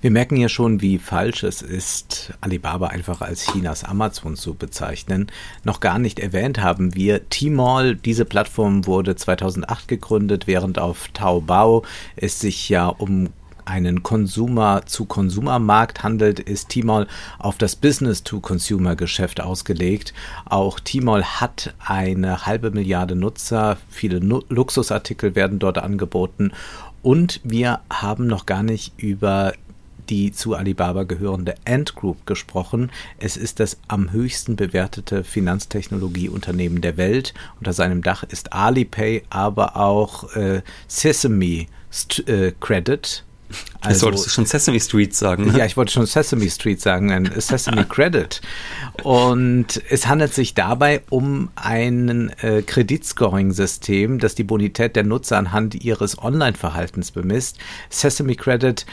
Wir 0.00 0.10
merken 0.10 0.36
ja 0.36 0.48
schon, 0.48 0.80
wie 0.80 0.98
falsch 0.98 1.42
es 1.42 1.62
ist, 1.62 2.32
Alibaba 2.40 2.88
einfach 2.88 3.20
als 3.20 3.46
Chinas 3.46 3.84
Amazon 3.84 4.36
zu 4.36 4.54
bezeichnen. 4.54 5.30
Noch 5.64 5.80
gar 5.80 5.98
nicht 5.98 6.18
erwähnt 6.18 6.60
haben 6.60 6.94
wir 6.94 7.28
Tmall. 7.28 7.96
Diese 7.96 8.24
Plattform 8.24 8.86
wurde 8.86 9.16
2008 9.16 9.88
gegründet, 9.88 10.46
während 10.46 10.78
auf 10.78 11.08
Taobao 11.12 11.84
es 12.16 12.40
sich 12.40 12.68
ja 12.68 12.88
um 12.88 13.28
einen 13.64 14.02
Consumer-zu-Consumer-Markt 14.02 16.02
handelt, 16.02 16.40
ist 16.40 16.70
Tmall 16.70 17.06
auf 17.38 17.58
das 17.58 17.76
Business-to-Consumer-Geschäft 17.76 19.40
ausgelegt. 19.40 20.14
Auch 20.44 20.80
Tmall 20.80 21.24
hat 21.24 21.74
eine 21.78 22.46
halbe 22.46 22.70
Milliarde 22.70 23.16
Nutzer, 23.16 23.78
viele 23.88 24.20
nu 24.20 24.42
Luxusartikel 24.48 25.34
werden 25.34 25.58
dort 25.58 25.78
angeboten 25.78 26.52
und 27.02 27.40
wir 27.44 27.80
haben 27.90 28.26
noch 28.26 28.46
gar 28.46 28.62
nicht 28.62 28.94
über 28.96 29.52
die 30.08 30.32
zu 30.32 30.54
Alibaba 30.54 31.04
gehörende 31.04 31.54
Ant 31.64 31.94
Group 31.94 32.26
gesprochen. 32.26 32.90
Es 33.18 33.36
ist 33.36 33.60
das 33.60 33.78
am 33.88 34.12
höchsten 34.12 34.56
bewertete 34.56 35.24
Finanztechnologieunternehmen 35.24 36.80
der 36.80 36.96
Welt. 36.96 37.34
Unter 37.58 37.72
seinem 37.72 38.02
Dach 38.02 38.22
ist 38.22 38.52
Alipay, 38.52 39.22
aber 39.30 39.76
auch 39.76 40.34
äh, 40.34 40.62
Sesame 40.88 41.66
St 41.92 42.28
äh, 42.28 42.52
Credit. 42.60 43.24
Also, 43.80 44.00
solltest 44.00 44.26
du 44.26 44.30
schon 44.30 44.46
Sesame 44.46 44.80
Street 44.80 45.14
sagen. 45.14 45.46
Ne? 45.46 45.58
Ja, 45.58 45.66
ich 45.66 45.76
wollte 45.76 45.92
schon 45.92 46.06
Sesame 46.06 46.48
Street 46.50 46.80
sagen, 46.80 47.12
ein 47.12 47.30
Sesame 47.36 47.84
Credit. 47.88 48.40
Und 49.02 49.82
es 49.90 50.06
handelt 50.06 50.32
sich 50.32 50.54
dabei 50.54 51.02
um 51.10 51.50
ein 51.54 52.30
äh, 52.40 52.62
Kreditscoring-System, 52.62 54.18
das 54.18 54.34
die 54.34 54.44
Bonität 54.44 54.96
der 54.96 55.04
Nutzer 55.04 55.36
anhand 55.36 55.74
ihres 55.74 56.18
Online-Verhaltens 56.18 57.10
bemisst. 57.10 57.58
Sesame 57.90 58.34
Credit 58.34 58.86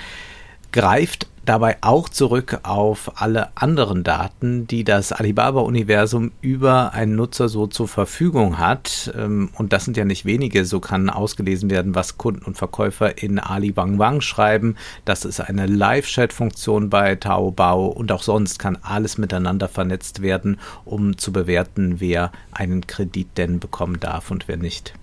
greift 0.72 1.28
dabei 1.46 1.78
auch 1.82 2.08
zurück 2.08 2.60
auf 2.63 3.22
alle 3.22 3.56
anderen 3.58 4.04
Daten, 4.04 4.68
die 4.68 4.84
das 4.84 5.12
Alibaba-Universum 5.12 6.32
über 6.42 6.94
einen 6.94 7.16
Nutzer 7.16 7.50
so 7.50 7.68
zur 7.68 7.88
Verfügung 7.88 8.60
hat. 8.60 9.12
Ähm, 9.18 9.50
und 9.58 9.74
das 9.74 9.86
sind 9.86 9.98
ja 9.98 10.06
nicht 10.06 10.25
wenige. 10.25 10.66
So 10.66 10.80
kann 10.80 11.10
ausgelesen 11.10 11.70
werden, 11.70 11.96
was 11.96 12.18
Kunden 12.18 12.46
und 12.46 12.58
Verkäufer 12.58 13.22
in 13.22 13.40
Ali 13.40 13.75
Wang 13.75 14.22
schreiben. 14.22 14.75
Das 15.04 15.25
ist 15.25 15.40
eine 15.40 15.66
Live-Chat-Funktion 15.66 16.90
bei 16.90 17.16
Taobao 17.16 17.88
und 17.88 18.12
auch 18.12 18.24
sonst 18.24 18.60
kann 18.60 18.78
alles 18.82 19.18
miteinander 19.18 19.68
vernetzt 19.68 20.22
werden, 20.22 20.60
um 20.86 21.18
zu 21.18 21.32
bewerten, 21.32 21.96
wer 22.00 22.32
einen 22.51 22.86
Kredit 22.86 23.38
denn 23.38 23.60
bekommen 23.60 24.00
darf 24.00 24.32
und 24.32 24.48
wer 24.48 24.58
nicht 24.58 24.94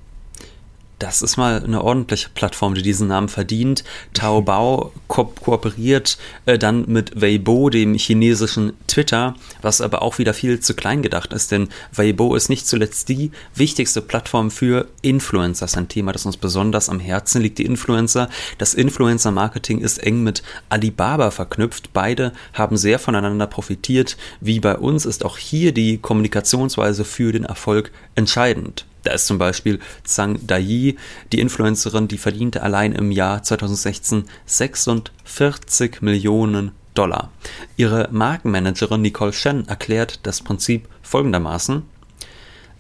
das 0.99 1.23
ist 1.23 1.37
mal 1.37 1.63
eine 1.63 1.83
ordentliche 1.83 2.29
Plattform, 2.31 2.75
die 2.75 2.83
diesen 2.83 3.09
Namen 3.09 3.29
verdient. 3.29 3.85
Taobao 4.15 4.93
ko 5.07 5.25
kooperiert 5.27 6.19
äh, 6.47 6.59
dann 6.59 6.85
mit 6.89 7.21
Weibo, 7.21 7.71
dem 7.71 7.95
chinesischen 7.95 8.73
Twitter, 8.89 9.35
was 9.63 9.81
aber 9.81 10.03
auch 10.03 10.19
wieder 10.19 10.35
viel 10.35 10.59
zu 10.61 10.75
klein 10.75 11.03
gedacht 11.03 11.33
ist, 11.33 11.53
denn 11.53 11.69
Weibo 11.93 12.35
ist 12.35 12.49
nicht 12.49 12.67
zuletzt 12.67 13.09
die 13.09 13.31
wichtigste 13.55 14.03
Plattform 14.03 14.51
für 14.51 14.89
Influencer. 15.03 15.65
Das 15.65 15.73
ist 15.73 15.79
ein 15.79 15.89
Thema, 15.89 16.13
das 16.13 16.27
uns 16.27 16.37
besonders 16.37 16.89
am 16.89 16.99
Herzen 16.99 17.43
liegt, 17.43 17.59
die 17.59 17.67
Influencer. 17.67 18.29
Das 18.59 18.75
Influencer-Marketing 18.75 19.81
ist 19.81 19.99
eng 19.99 20.23
mit 20.23 20.43
Alibaba 20.69 21.31
verknüpft. 21.31 21.93
Beide 21.93 22.33
haben 22.53 22.77
sehr 22.77 22.99
voneinander 22.99 23.47
profitiert. 23.47 24.17
Wie 24.41 24.59
bei 24.59 24.77
uns 24.77 25.07
ist 25.07 25.25
auch 25.25 25.39
hier 25.39 25.73
die 25.73 25.99
Kommunikationsweise 25.99 27.05
für 27.05 27.33
den 27.33 27.45
Erfolg 27.45 27.93
entscheidend. 28.15 28.88
Da 29.09 29.15
ist 29.15 29.27
zum 29.27 29.39
Beispiel 29.39 29.79
Zhang 30.05 30.39
Dai, 30.47 30.95
die 31.33 31.41
Influencerin, 31.41 32.09
die 32.09 32.19
verdiente 32.19 32.63
allein 32.63 32.93
im 32.93 33.11
Jahr 33.11 33.43
2016 33.43 34.25
46 34.45 36.03
Millionen 36.03 36.73
Dollar. 36.93 37.33
Ihre 37.79 38.11
Markenmanagerin 38.13 39.01
Nicole 39.01 39.33
Shen 39.33 39.67
erklärt 39.67 40.21
das 40.25 40.43
Prinzip 40.43 40.87
folgendermaßen. 41.01 41.85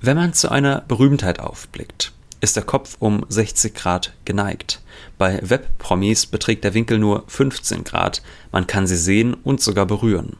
Wenn 0.02 0.18
man 0.18 0.34
zu 0.34 0.50
einer 0.50 0.82
Berühmtheit 0.82 1.40
aufblickt, 1.40 2.12
ist 2.42 2.56
der 2.56 2.64
Kopf 2.64 2.96
um 2.98 3.24
60 3.30 3.74
Grad 3.74 4.12
geneigt. 4.26 4.82
Bei 5.16 5.40
Webpromis 5.42 6.26
beträgt 6.26 6.62
der 6.62 6.74
Winkel 6.74 6.98
nur 6.98 7.24
15 7.28 7.84
Grad. 7.84 8.20
Man 8.52 8.66
kann 8.66 8.86
sie 8.86 8.98
sehen 8.98 9.32
und 9.32 9.62
sogar 9.62 9.86
berühren. 9.86 10.36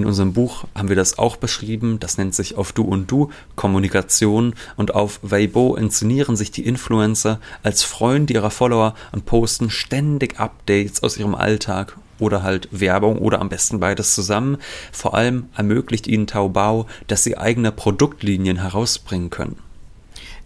In 0.00 0.06
unserem 0.06 0.32
Buch 0.32 0.64
haben 0.74 0.88
wir 0.88 0.96
das 0.96 1.18
auch 1.18 1.36
beschrieben. 1.36 2.00
Das 2.00 2.16
nennt 2.16 2.34
sich 2.34 2.56
auf 2.56 2.72
Du 2.72 2.84
und 2.84 3.10
Du 3.10 3.28
Kommunikation. 3.54 4.54
Und 4.78 4.94
auf 4.94 5.20
Weibo 5.20 5.76
inszenieren 5.76 6.36
sich 6.36 6.50
die 6.50 6.64
Influencer 6.64 7.38
als 7.62 7.82
Freunde 7.82 8.32
ihrer 8.32 8.50
Follower 8.50 8.94
und 9.12 9.26
posten 9.26 9.68
ständig 9.68 10.40
Updates 10.40 11.02
aus 11.02 11.18
ihrem 11.18 11.34
Alltag 11.34 11.98
oder 12.18 12.42
halt 12.42 12.68
Werbung 12.70 13.18
oder 13.18 13.42
am 13.42 13.50
besten 13.50 13.78
beides 13.78 14.14
zusammen. 14.14 14.56
Vor 14.90 15.12
allem 15.12 15.50
ermöglicht 15.54 16.06
ihnen 16.06 16.26
Taobao, 16.26 16.86
dass 17.06 17.22
sie 17.22 17.36
eigene 17.36 17.70
Produktlinien 17.70 18.56
herausbringen 18.56 19.28
können. 19.28 19.58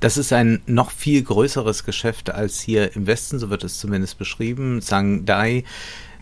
Das 0.01 0.17
ist 0.17 0.33
ein 0.33 0.63
noch 0.67 0.91
viel 0.91 1.23
größeres 1.23 1.85
Geschäft 1.85 2.29
als 2.29 2.61
hier 2.61 2.97
im 2.97 3.07
Westen, 3.07 3.39
so 3.39 3.51
wird 3.51 3.63
es 3.63 3.79
zumindest 3.79 4.19
beschrieben. 4.19 4.81
Sangdai 4.81 5.63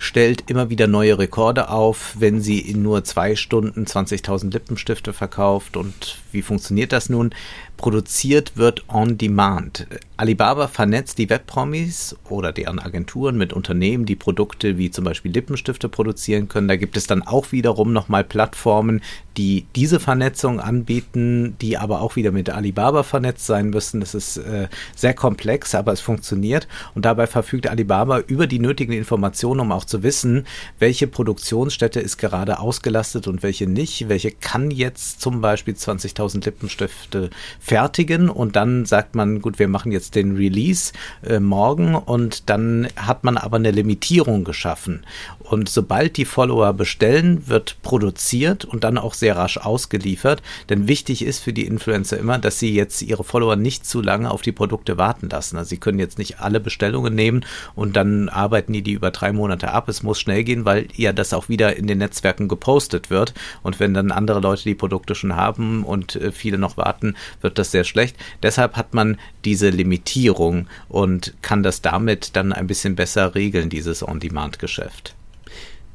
stellt 0.02 0.50
immer 0.50 0.68
wieder 0.68 0.88
neue 0.88 1.18
Rekorde 1.18 1.68
auf, 1.68 2.16
wenn 2.18 2.40
sie 2.40 2.58
in 2.58 2.82
nur 2.82 3.04
zwei 3.04 3.36
Stunden 3.36 3.84
20.000 3.84 4.52
Lippenstifte 4.52 5.12
verkauft. 5.12 5.76
Und 5.76 6.18
wie 6.32 6.42
funktioniert 6.42 6.92
das 6.92 7.08
nun? 7.08 7.34
produziert 7.82 8.56
wird 8.56 8.84
on 8.88 9.18
demand. 9.18 9.88
Alibaba 10.16 10.68
vernetzt 10.68 11.18
die 11.18 11.28
Webpromis 11.28 12.14
oder 12.28 12.52
deren 12.52 12.78
Agenturen 12.78 13.36
mit 13.36 13.52
Unternehmen, 13.52 14.06
die 14.06 14.14
Produkte 14.14 14.78
wie 14.78 14.92
zum 14.92 15.04
Beispiel 15.04 15.32
Lippenstifte 15.32 15.88
produzieren 15.88 16.46
können. 16.46 16.68
Da 16.68 16.76
gibt 16.76 16.96
es 16.96 17.08
dann 17.08 17.22
auch 17.22 17.50
wiederum 17.50 17.92
nochmal 17.92 18.22
Plattformen, 18.22 19.00
die 19.36 19.66
diese 19.74 19.98
Vernetzung 19.98 20.60
anbieten, 20.60 21.56
die 21.60 21.76
aber 21.76 22.02
auch 22.02 22.14
wieder 22.14 22.30
mit 22.30 22.50
Alibaba 22.50 23.02
vernetzt 23.02 23.46
sein 23.46 23.70
müssen. 23.70 23.98
Das 23.98 24.14
ist 24.14 24.36
äh, 24.36 24.68
sehr 24.94 25.14
komplex, 25.14 25.74
aber 25.74 25.92
es 25.92 26.00
funktioniert. 26.00 26.68
Und 26.94 27.04
dabei 27.04 27.26
verfügt 27.26 27.66
Alibaba 27.66 28.20
über 28.20 28.46
die 28.46 28.60
nötigen 28.60 28.92
Informationen, 28.92 29.58
um 29.58 29.72
auch 29.72 29.86
zu 29.86 30.04
wissen, 30.04 30.46
welche 30.78 31.08
Produktionsstätte 31.08 31.98
ist 31.98 32.18
gerade 32.18 32.60
ausgelastet 32.60 33.26
und 33.26 33.42
welche 33.42 33.66
nicht. 33.66 34.08
Welche 34.08 34.30
kann 34.30 34.70
jetzt 34.70 35.20
zum 35.20 35.40
Beispiel 35.40 35.74
20.000 35.74 36.21
Lippenstifte 36.28 37.30
fertigen 37.60 38.28
und 38.28 38.56
dann 38.56 38.84
sagt 38.84 39.14
man, 39.14 39.40
gut, 39.40 39.58
wir 39.58 39.68
machen 39.68 39.92
jetzt 39.92 40.14
den 40.14 40.36
Release 40.36 40.92
äh, 41.26 41.40
morgen 41.40 41.94
und 41.94 42.48
dann 42.50 42.88
hat 42.96 43.24
man 43.24 43.36
aber 43.36 43.56
eine 43.56 43.70
Limitierung 43.70 44.44
geschaffen. 44.44 45.04
Und 45.40 45.68
sobald 45.68 46.16
die 46.16 46.24
Follower 46.24 46.72
bestellen, 46.72 47.46
wird 47.48 47.76
produziert 47.82 48.64
und 48.64 48.84
dann 48.84 48.96
auch 48.96 49.14
sehr 49.14 49.36
rasch 49.36 49.58
ausgeliefert. 49.58 50.42
Denn 50.68 50.88
wichtig 50.88 51.24
ist 51.24 51.40
für 51.40 51.52
die 51.52 51.66
Influencer 51.66 52.18
immer, 52.18 52.38
dass 52.38 52.58
sie 52.58 52.74
jetzt 52.74 53.02
ihre 53.02 53.24
Follower 53.24 53.56
nicht 53.56 53.84
zu 53.84 54.00
lange 54.00 54.30
auf 54.30 54.42
die 54.42 54.52
Produkte 54.52 54.96
warten 54.96 55.28
lassen. 55.28 55.56
Also 55.56 55.70
sie 55.70 55.76
können 55.76 55.98
jetzt 55.98 56.18
nicht 56.18 56.40
alle 56.40 56.60
Bestellungen 56.60 57.14
nehmen 57.14 57.44
und 57.74 57.96
dann 57.96 58.28
arbeiten 58.28 58.72
die 58.72 58.82
die 58.82 58.92
über 58.92 59.10
drei 59.10 59.32
Monate 59.32 59.72
ab. 59.72 59.88
Es 59.88 60.02
muss 60.02 60.20
schnell 60.20 60.44
gehen, 60.44 60.64
weil 60.64 60.88
ja 60.96 61.12
das 61.12 61.34
auch 61.34 61.48
wieder 61.48 61.76
in 61.76 61.86
den 61.86 61.98
Netzwerken 61.98 62.48
gepostet 62.48 63.10
wird. 63.10 63.34
Und 63.62 63.80
wenn 63.80 63.94
dann 63.94 64.10
andere 64.10 64.40
Leute 64.40 64.64
die 64.64 64.74
Produkte 64.74 65.14
schon 65.14 65.36
haben 65.36 65.84
und 65.84 66.11
äh, 66.16 66.32
viele 66.32 66.58
noch 66.58 66.76
warten, 66.76 67.14
wird 67.40 67.58
das 67.58 67.70
sehr 67.70 67.84
schlecht. 67.84 68.16
Deshalb 68.42 68.76
hat 68.76 68.94
man 68.94 69.18
diese 69.44 69.70
Limitierung 69.70 70.66
und 70.88 71.34
kann 71.42 71.62
das 71.62 71.82
damit 71.82 72.36
dann 72.36 72.52
ein 72.52 72.66
bisschen 72.66 72.96
besser 72.96 73.34
regeln, 73.34 73.68
dieses 73.68 74.06
On-Demand-Geschäft. 74.06 75.14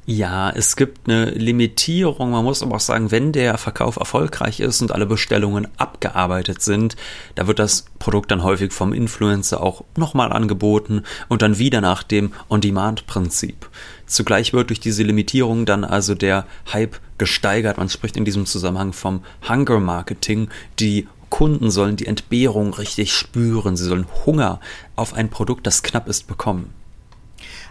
Ja, 0.10 0.52
es 0.52 0.78
gibt 0.78 1.10
eine 1.10 1.32
Limitierung. 1.32 2.32
Man 2.32 2.46
muss 2.46 2.64
aber 2.64 2.78
auch 2.78 2.80
sagen, 2.80 3.12
wenn 3.12 3.34
der 3.34 3.58
Verkauf 3.58 3.98
erfolgreich 3.98 4.62
ist 4.62 4.82
und 4.82 4.94
alle 4.94 5.06
Bestellungen 5.06 5.68
abgearbeitet 5.76 6.62
sind, 6.62 6.96
da 7.36 7.48
wird 7.48 7.60
das 7.60 7.88
Produkt 8.00 8.32
dann 8.32 8.42
häufig 8.42 8.72
vom 8.72 8.94
Influencer 8.94 9.62
auch 9.62 9.84
nochmal 9.98 10.32
angeboten 10.32 11.04
und 11.28 11.42
dann 11.42 11.58
wieder 11.58 11.82
nach 11.82 12.04
dem 12.04 12.32
On-Demand-Prinzip. 12.48 13.68
Zugleich 14.08 14.54
wird 14.54 14.70
durch 14.70 14.80
diese 14.80 15.04
Limitierung 15.04 15.66
dann 15.66 15.84
also 15.84 16.16
der 16.16 16.48
Hype 16.74 16.96
gesteigert. 17.18 17.78
Man 17.78 17.90
spricht 17.90 18.18
in 18.18 18.26
diesem 18.26 18.46
Zusammenhang 18.46 18.94
vom 18.94 19.22
Hunger 19.48 19.80
Marketing. 19.80 20.50
Die 20.80 21.08
Kunden 21.30 21.70
sollen 21.70 21.98
die 21.98 22.08
Entbehrung 22.08 22.74
richtig 22.74 23.14
spüren. 23.14 23.76
Sie 23.76 23.86
sollen 23.86 24.08
Hunger 24.26 24.60
auf 24.96 25.14
ein 25.14 25.30
Produkt, 25.30 25.68
das 25.68 25.84
knapp 25.84 26.08
ist, 26.08 26.28
bekommen. 26.28 26.74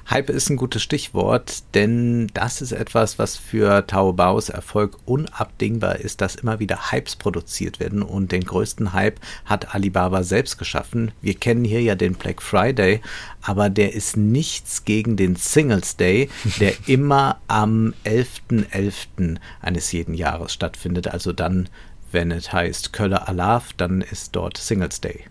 Hype 0.08 0.30
ist 0.30 0.50
ein 0.50 0.56
gutes 0.56 0.82
Stichwort, 0.82 1.64
denn 1.74 2.28
das 2.32 2.62
ist 2.62 2.70
etwas, 2.70 3.18
was 3.18 3.36
für 3.36 3.86
Taobaos 3.86 4.48
Erfolg 4.48 4.98
unabdingbar 5.04 5.96
ist, 5.96 6.20
dass 6.20 6.36
immer 6.36 6.60
wieder 6.60 6.92
Hypes 6.92 7.16
produziert 7.16 7.80
werden 7.80 8.02
und 8.02 8.30
den 8.30 8.44
größten 8.44 8.92
Hype 8.92 9.18
hat 9.44 9.74
Alibaba 9.74 10.22
selbst 10.22 10.58
geschaffen. 10.58 11.10
Wir 11.22 11.34
kennen 11.34 11.64
hier 11.64 11.82
ja 11.82 11.96
den 11.96 12.14
Black 12.14 12.40
Friday, 12.40 13.00
aber 13.42 13.68
der 13.68 13.94
ist 13.94 14.16
nichts 14.16 14.84
gegen 14.84 15.16
den 15.16 15.34
Singles 15.34 15.96
Day, 15.96 16.30
der 16.60 16.74
immer 16.86 17.40
am 17.48 17.92
11.11. 18.04 18.70
.11. 18.70 19.36
eines 19.60 19.90
jeden 19.90 20.14
Jahres 20.14 20.52
stattfindet, 20.52 21.08
also 21.08 21.32
dann 21.32 21.68
wenn 22.12 22.30
es 22.30 22.52
heißt 22.52 22.92
Kölle 22.92 23.26
Alaf, 23.26 23.72
dann 23.76 24.00
ist 24.00 24.36
dort 24.36 24.56
Singles 24.56 25.00
Day. 25.00 25.24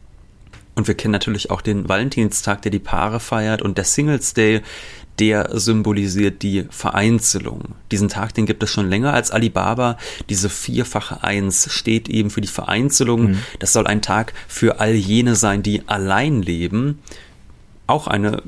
Und 0.76 0.88
wir 0.88 0.96
kennen 0.96 1.14
natürlich 1.14 1.50
auch 1.50 1.62
den 1.62 1.88
Valentinstag, 1.88 2.62
der 2.62 2.72
die 2.72 2.80
Paare 2.80 3.20
feiert 3.20 3.62
und 3.62 3.78
der 3.78 3.86
Singles 3.86 4.34
Day, 4.34 4.62
der 5.20 5.58
symbolisiert 5.58 6.42
die 6.44 6.66
Vereinzelung. 6.70 7.76
Diesen 7.92 8.10
Tag, 8.10 8.34
den 8.34 8.46
gibt 8.46 8.62
es 8.64 8.70
schon 8.70 8.90
länger 8.90 9.14
als 9.14 9.32
Alibaba. 9.32 9.98
Diese 10.30 10.50
vierfache 10.50 11.24
Eins 11.24 11.72
steht 11.72 12.10
eben 12.10 12.30
für 12.30 12.42
die 12.42 12.50
Vereinzelung. 12.50 13.32
Mhm. 13.32 13.38
Das 13.60 13.72
soll 13.72 13.88
ein 13.88 14.02
Tag 14.02 14.34
für 14.50 14.82
all 14.82 14.94
jene 14.94 15.36
sein, 15.36 15.64
die 15.64 15.88
allein 15.88 16.42
leben 16.42 17.00
auch 17.88 18.08
eine 18.08 18.42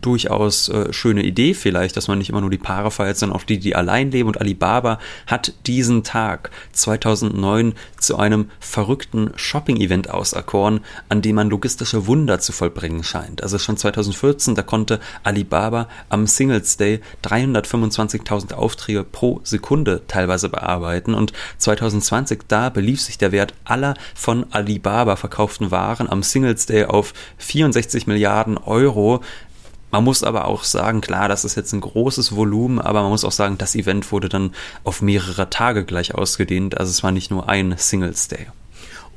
durchaus 0.00 0.68
äh, 0.68 0.92
schöne 0.92 1.22
Idee 1.22 1.54
vielleicht, 1.54 1.96
dass 1.96 2.08
man 2.08 2.18
nicht 2.18 2.30
immer 2.30 2.40
nur 2.40 2.50
die 2.50 2.58
Paare 2.58 2.90
feiert, 2.90 3.16
sondern 3.16 3.38
auch 3.38 3.44
die, 3.44 3.58
die 3.58 3.76
allein 3.76 4.10
leben. 4.10 4.28
Und 4.28 4.40
Alibaba 4.40 4.98
hat 5.26 5.52
diesen 5.66 6.02
Tag 6.02 6.50
2009 6.72 7.74
zu 7.98 8.16
einem 8.16 8.50
verrückten 8.58 9.30
Shopping-Event 9.36 10.10
auserkoren, 10.10 10.80
an 11.08 11.22
dem 11.22 11.36
man 11.36 11.50
logistische 11.50 12.06
Wunder 12.06 12.40
zu 12.40 12.52
vollbringen 12.52 13.04
scheint. 13.04 13.42
Also 13.42 13.58
schon 13.58 13.76
2014, 13.76 14.54
da 14.54 14.62
konnte 14.62 14.98
Alibaba 15.22 15.88
am 16.08 16.26
Singles 16.26 16.76
Day 16.76 17.00
325.000 17.24 18.54
Aufträge 18.54 19.04
pro 19.04 19.40
Sekunde 19.44 20.02
teilweise 20.08 20.48
bearbeiten. 20.48 21.14
Und 21.14 21.32
2020, 21.58 22.40
da 22.48 22.70
belief 22.70 23.00
sich 23.00 23.18
der 23.18 23.32
Wert 23.32 23.54
aller 23.64 23.94
von 24.14 24.46
Alibaba 24.50 25.16
verkauften 25.16 25.70
Waren 25.70 26.08
am 26.08 26.22
Singles 26.22 26.66
Day 26.66 26.86
auf 26.86 27.12
64 27.38 28.06
Milliarden 28.06 28.58
Euro 28.58 28.79
Euro. 28.80 29.20
Man 29.90 30.04
muss 30.04 30.22
aber 30.22 30.46
auch 30.46 30.62
sagen, 30.62 31.00
klar, 31.00 31.28
das 31.28 31.44
ist 31.44 31.56
jetzt 31.56 31.72
ein 31.72 31.80
großes 31.80 32.36
Volumen, 32.36 32.78
aber 32.78 33.02
man 33.02 33.10
muss 33.10 33.24
auch 33.24 33.32
sagen, 33.32 33.58
das 33.58 33.74
Event 33.74 34.12
wurde 34.12 34.28
dann 34.28 34.52
auf 34.84 35.02
mehrere 35.02 35.50
Tage 35.50 35.84
gleich 35.84 36.14
ausgedehnt. 36.14 36.78
Also 36.78 36.90
es 36.90 37.02
war 37.02 37.10
nicht 37.10 37.30
nur 37.30 37.48
ein 37.48 37.74
Singles 37.76 38.28
Day. 38.28 38.46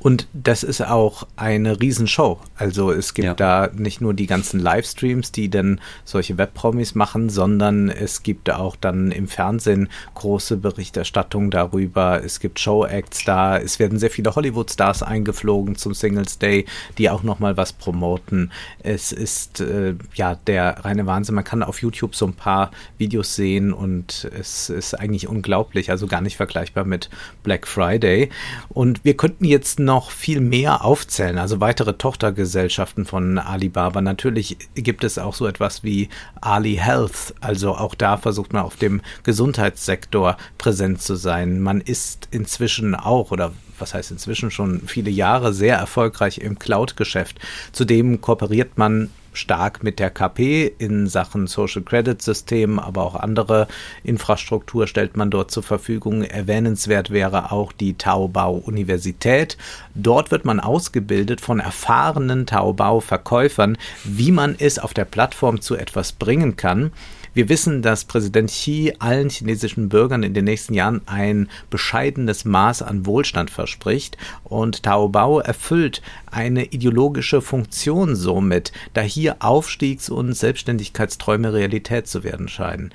Und 0.04 0.26
das 0.34 0.64
ist 0.64 0.82
auch 0.82 1.26
eine 1.34 1.80
Riesenshow. 1.80 2.38
Also 2.56 2.92
es 2.92 3.14
gibt 3.14 3.24
ja. 3.24 3.32
da 3.32 3.70
nicht 3.74 4.02
nur 4.02 4.12
die 4.12 4.26
ganzen 4.26 4.60
Livestreams, 4.60 5.32
die 5.32 5.48
dann 5.48 5.80
solche 6.04 6.36
Webpromis 6.36 6.94
machen, 6.94 7.30
sondern 7.30 7.88
es 7.88 8.22
gibt 8.22 8.50
auch 8.50 8.76
dann 8.76 9.12
im 9.12 9.28
Fernsehen 9.28 9.88
große 10.12 10.58
Berichterstattung 10.58 11.50
darüber. 11.50 12.22
Es 12.22 12.38
gibt 12.38 12.60
Show-Acts 12.60 13.24
da. 13.24 13.56
Es 13.56 13.78
werden 13.78 13.98
sehr 13.98 14.10
viele 14.10 14.34
Hollywood-Stars 14.34 15.02
eingeflogen 15.02 15.76
zum 15.76 15.94
Singles 15.94 16.38
Day, 16.38 16.66
die 16.98 17.08
auch 17.08 17.22
nochmal 17.22 17.56
was 17.56 17.72
promoten. 17.72 18.52
Es 18.82 19.10
ist 19.10 19.60
äh, 19.60 19.94
ja 20.14 20.34
der 20.34 20.84
reine 20.84 21.06
Wahnsinn. 21.06 21.34
Man 21.34 21.44
kann 21.44 21.62
auf 21.62 21.80
YouTube 21.80 22.14
so 22.14 22.26
ein 22.26 22.34
paar 22.34 22.72
Videos 22.98 23.36
sehen 23.36 23.72
und 23.72 24.30
es 24.38 24.68
ist 24.68 24.92
eigentlich 24.92 25.28
unglaublich. 25.28 25.90
Also 25.90 26.06
gar 26.06 26.20
nicht 26.20 26.36
vergleichbar 26.36 26.84
mit 26.84 27.08
Black 27.42 27.66
Friday. 27.66 28.28
Und 28.68 29.02
wir 29.02 29.16
könnten 29.16 29.46
jetzt 29.46 29.80
noch 29.80 29.93
noch 29.94 30.10
viel 30.10 30.40
mehr 30.40 30.84
aufzählen, 30.84 31.38
also 31.38 31.60
weitere 31.60 31.92
Tochtergesellschaften 31.92 33.04
von 33.04 33.38
Alibaba. 33.38 34.00
Natürlich 34.00 34.56
gibt 34.74 35.04
es 35.04 35.18
auch 35.18 35.34
so 35.34 35.46
etwas 35.46 35.84
wie 35.84 36.08
Ali 36.40 36.74
Health, 36.74 37.32
also 37.40 37.76
auch 37.76 37.94
da 37.94 38.16
versucht 38.16 38.52
man 38.52 38.64
auf 38.64 38.74
dem 38.74 39.02
Gesundheitssektor 39.22 40.36
präsent 40.58 41.00
zu 41.00 41.14
sein. 41.14 41.60
Man 41.60 41.80
ist 41.80 42.26
inzwischen 42.32 42.96
auch 42.96 43.30
oder 43.30 43.52
was 43.78 43.94
heißt 43.94 44.10
inzwischen 44.10 44.50
schon 44.50 44.82
viele 44.88 45.10
Jahre 45.10 45.52
sehr 45.52 45.76
erfolgreich 45.76 46.38
im 46.38 46.58
Cloud-Geschäft. 46.58 47.38
Zudem 47.70 48.20
kooperiert 48.20 48.76
man 48.76 49.10
stark 49.34 49.82
mit 49.82 49.98
der 49.98 50.10
KP 50.10 50.72
in 50.78 51.06
Sachen 51.06 51.46
Social 51.46 51.82
Credit 51.82 52.20
System, 52.20 52.78
aber 52.78 53.02
auch 53.02 53.14
andere 53.14 53.68
Infrastruktur 54.02 54.86
stellt 54.86 55.16
man 55.16 55.30
dort 55.30 55.50
zur 55.50 55.62
Verfügung. 55.62 56.22
Erwähnenswert 56.22 57.10
wäre 57.10 57.52
auch 57.52 57.72
die 57.72 57.94
Taobao 57.94 58.54
Universität. 58.54 59.56
Dort 59.94 60.30
wird 60.30 60.44
man 60.44 60.60
ausgebildet 60.60 61.40
von 61.40 61.60
erfahrenen 61.60 62.46
Taobao 62.46 63.00
Verkäufern, 63.00 63.76
wie 64.04 64.32
man 64.32 64.54
es 64.58 64.78
auf 64.78 64.94
der 64.94 65.04
Plattform 65.04 65.60
zu 65.60 65.76
etwas 65.76 66.12
bringen 66.12 66.56
kann. 66.56 66.92
Wir 67.34 67.48
wissen, 67.48 67.82
dass 67.82 68.04
Präsident 68.04 68.48
Xi 68.48 68.94
allen 69.00 69.28
chinesischen 69.28 69.88
Bürgern 69.88 70.22
in 70.22 70.34
den 70.34 70.44
nächsten 70.44 70.72
Jahren 70.72 71.02
ein 71.06 71.48
bescheidenes 71.68 72.44
Maß 72.44 72.82
an 72.82 73.06
Wohlstand 73.06 73.50
verspricht 73.50 74.16
und 74.44 74.84
Taobao 74.84 75.40
erfüllt 75.40 76.00
eine 76.30 76.66
ideologische 76.66 77.42
Funktion 77.42 78.14
somit, 78.14 78.70
da 78.94 79.00
hier 79.00 79.36
Aufstiegs- 79.40 80.10
und 80.10 80.34
Selbstständigkeitsträume 80.34 81.52
Realität 81.52 82.06
zu 82.06 82.22
werden 82.22 82.46
scheinen. 82.46 82.92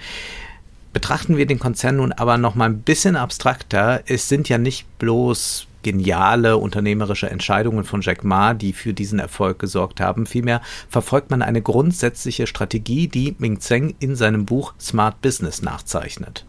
Betrachten 0.93 1.36
wir 1.36 1.45
den 1.45 1.60
Konzern 1.60 1.97
nun 1.97 2.13
aber 2.13 2.38
noch 2.38 2.56
mal 2.56 2.69
ein 2.69 2.82
bisschen 2.82 3.17
abstrakter. 3.17 4.02
Es 4.08 4.30
sind 4.30 4.47
ja 4.47 4.58
nicht 4.58 4.88
bloß 4.99 5.67
geniale 5.84 6.58
unternehmerische 6.58 7.30
Entscheidungen 7.30 7.84
von 7.84 8.02
Jack 8.02 8.24
Ma, 8.24 8.54
die 8.54 8.74
für 8.74 8.94
diesen 8.94 9.20
Erfolg 9.20 9.60
gesorgt 9.60 10.02
haben. 10.02 10.26
Vielmehr 10.26 10.62
verfolgt 10.89 11.30
man 11.32 11.42
eine 11.42 11.62
grundsätzliche 11.62 12.48
Strategie, 12.48 13.08
die 13.08 13.36
Ming 13.39 13.60
Zeng 13.60 13.96
in 14.00 14.15
seinem 14.15 14.46
Buch 14.46 14.74
Smart 14.80 15.22
Business 15.22 15.62
nachzeichnet. 15.62 16.46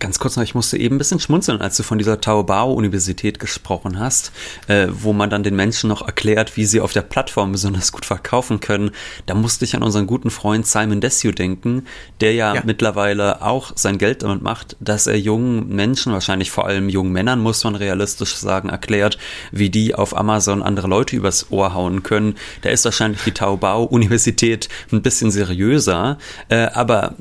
Ganz 0.00 0.18
kurz 0.18 0.36
noch, 0.36 0.44
ich 0.44 0.54
musste 0.54 0.76
eben 0.76 0.96
ein 0.96 0.98
bisschen 0.98 1.18
schmunzeln, 1.18 1.62
als 1.62 1.78
du 1.78 1.82
von 1.82 1.96
dieser 1.96 2.20
Taobao-Universität 2.20 3.38
gesprochen 3.38 3.98
hast, 3.98 4.32
äh, 4.66 4.86
wo 4.90 5.14
man 5.14 5.30
dann 5.30 5.42
den 5.42 5.56
Menschen 5.56 5.88
noch 5.88 6.02
erklärt, 6.02 6.58
wie 6.58 6.66
sie 6.66 6.82
auf 6.82 6.92
der 6.92 7.00
Plattform 7.00 7.52
besonders 7.52 7.90
gut 7.90 8.04
verkaufen 8.04 8.60
können. 8.60 8.90
Da 9.24 9.34
musste 9.34 9.64
ich 9.64 9.74
an 9.74 9.82
unseren 9.82 10.06
guten 10.06 10.30
Freund 10.30 10.66
Simon 10.66 11.00
Desue 11.00 11.32
denken, 11.32 11.86
der 12.20 12.34
ja, 12.34 12.54
ja, 12.54 12.62
mittlerweile 12.66 13.40
auch 13.40 13.72
sein 13.76 13.96
Geld 13.96 14.22
damit 14.22 14.42
macht, 14.42 14.76
dass 14.78 15.06
er 15.06 15.18
jungen 15.18 15.68
Menschen, 15.74 16.12
wahrscheinlich 16.12 16.50
vor 16.50 16.66
allem 16.66 16.90
jungen 16.90 17.12
Männern, 17.12 17.40
muss 17.40 17.64
man 17.64 17.74
realistisch 17.74 18.36
sagen, 18.36 18.68
erklärt, 18.68 19.16
wie 19.52 19.70
die 19.70 19.94
auf 19.94 20.14
Amazon 20.14 20.62
andere 20.62 20.86
Leute 20.86 21.16
übers 21.16 21.50
Ohr 21.50 21.72
hauen 21.72 22.02
können. 22.02 22.36
Da 22.60 22.68
ist 22.68 22.84
wahrscheinlich 22.84 23.24
die 23.24 23.32
Taobao-Universität 23.32 24.68
ein 24.92 25.00
bisschen 25.00 25.30
seriöser, 25.30 26.18
äh, 26.50 26.66
aber 26.74 27.14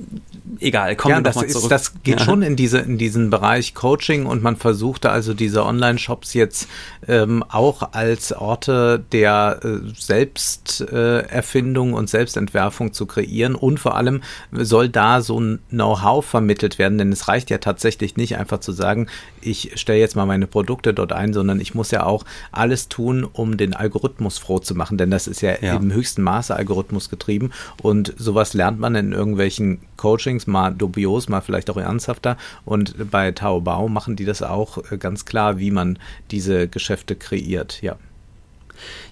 egal, 0.60 0.96
kommen 0.96 1.12
ja, 1.12 1.18
wir 1.24 1.30
nochmal 1.30 1.48
zurück. 1.48 1.70
das 1.70 1.94
geht 2.04 2.20
ja. 2.20 2.26
schon 2.26 2.42
in, 2.42 2.56
diese, 2.56 2.80
in 2.80 2.98
diesen 2.98 3.30
Bereich 3.30 3.74
Coaching 3.74 4.26
und 4.26 4.42
man 4.44 4.56
versuchte 4.56 5.10
also 5.10 5.34
diese 5.34 5.66
Online-Shops 5.66 6.34
jetzt 6.34 6.68
ähm, 7.08 7.44
auch 7.48 7.94
als 7.94 8.34
Orte 8.34 9.04
der 9.12 9.60
äh, 9.64 9.80
Selbsterfindung 9.98 11.92
äh, 11.92 11.96
und 11.96 12.10
Selbstentwerfung 12.10 12.94
zu 12.94 13.06
kreieren 13.06 13.56
und 13.56 13.80
vor 13.80 13.96
allem 13.96 14.22
soll 14.52 14.90
da 14.90 15.22
so 15.22 15.40
ein 15.40 15.60
Know-how 15.70 16.26
vermittelt 16.26 16.80
werden, 16.80 16.98
denn 16.98 17.12
es 17.12 17.28
reicht 17.28 17.50
ja 17.50 17.58
tatsächlich 17.58 18.18
nicht 18.18 18.38
einfach 18.38 18.60
zu 18.60 18.72
sagen, 18.72 19.08
ich 19.48 19.72
stelle 19.80 20.00
jetzt 20.00 20.16
mal 20.16 20.26
meine 20.26 20.48
Produkte 20.48 20.94
dort 20.94 21.14
ein, 21.14 21.34
sondern 21.34 21.60
ich 21.60 21.74
muss 21.74 21.92
ja 21.92 22.04
auch 22.06 22.26
alles 22.52 22.90
tun, 22.90 23.24
um 23.24 23.58
den 23.58 23.74
Algorithmus 23.74 24.38
froh 24.38 24.60
zu 24.60 24.76
machen, 24.76 24.98
denn 24.98 25.10
das 25.10 25.28
ist 25.28 25.42
ja, 25.42 25.56
ja. 25.62 25.76
im 25.76 25.92
höchsten 25.92 26.22
Maße 26.22 26.56
Algorithmus 26.56 27.10
getrieben 27.10 27.52
und 27.82 28.14
sowas 28.18 28.54
lernt 28.54 28.80
man 28.80 28.96
in 28.96 29.14
irgendwelchen 29.14 29.80
Coachings, 29.96 30.48
mal 30.48 30.72
dubios, 30.72 31.30
mal 31.30 31.42
vielleicht 31.42 31.70
auch 31.70 31.78
ernsthafter 31.78 32.38
und 32.66 33.10
bei 33.10 33.32
Taobao 33.32 33.88
machen 33.88 34.16
die 34.16 34.26
das 34.26 34.42
auch 34.42 34.92
äh, 34.92 34.98
ganz 34.98 35.26
klar, 35.26 35.60
wie 35.60 35.72
man 35.72 35.98
diese 36.32 36.68
Geschäfte 36.68 37.16
kreiert, 37.16 37.82
ja. 37.82 37.96